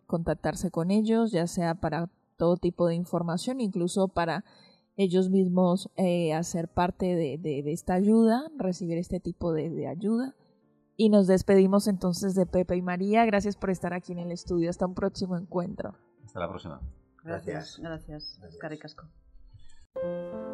contactarse 0.09 0.73
con 0.73 0.91
ellos, 0.91 1.31
ya 1.31 1.47
sea 1.47 1.77
para 1.77 2.11
todo 2.37 2.57
tipo 2.57 2.89
de 2.89 2.97
información, 2.97 3.61
incluso 3.61 4.09
para 4.09 4.45
ellos 4.97 5.31
mismos 5.31 5.91
eh, 5.95 6.35
hacer 6.35 6.67
parte 6.67 7.15
de, 7.15 7.63
esta 7.73 7.95
ayuda, 7.95 8.51
recibir 8.57 8.99
este 8.99 9.21
tipo 9.21 9.53
de 9.53 9.87
ayuda. 9.87 10.35
Y 11.01 11.11
nos 11.11 11.29
despedimos 11.29 11.87
entonces 11.87 12.35
de 12.35 12.45
Pepe 12.45 12.75
y 12.77 12.83
María. 12.83 13.25
Gracias 13.25 13.55
por 13.55 13.71
estar 13.71 13.95
aquí 13.95 14.11
en 14.11 14.19
el 14.19 14.33
estudio. 14.33 14.69
Hasta 14.69 14.85
un 14.85 14.95
próximo 14.95 15.37
encuentro. 15.37 15.95
Hasta 16.25 16.41
la 16.41 16.49
próxima. 16.49 16.81
Gracias. 17.23 17.79
Gracias. 17.81 18.41
gracias. 18.41 18.59
gracias. 18.61 20.48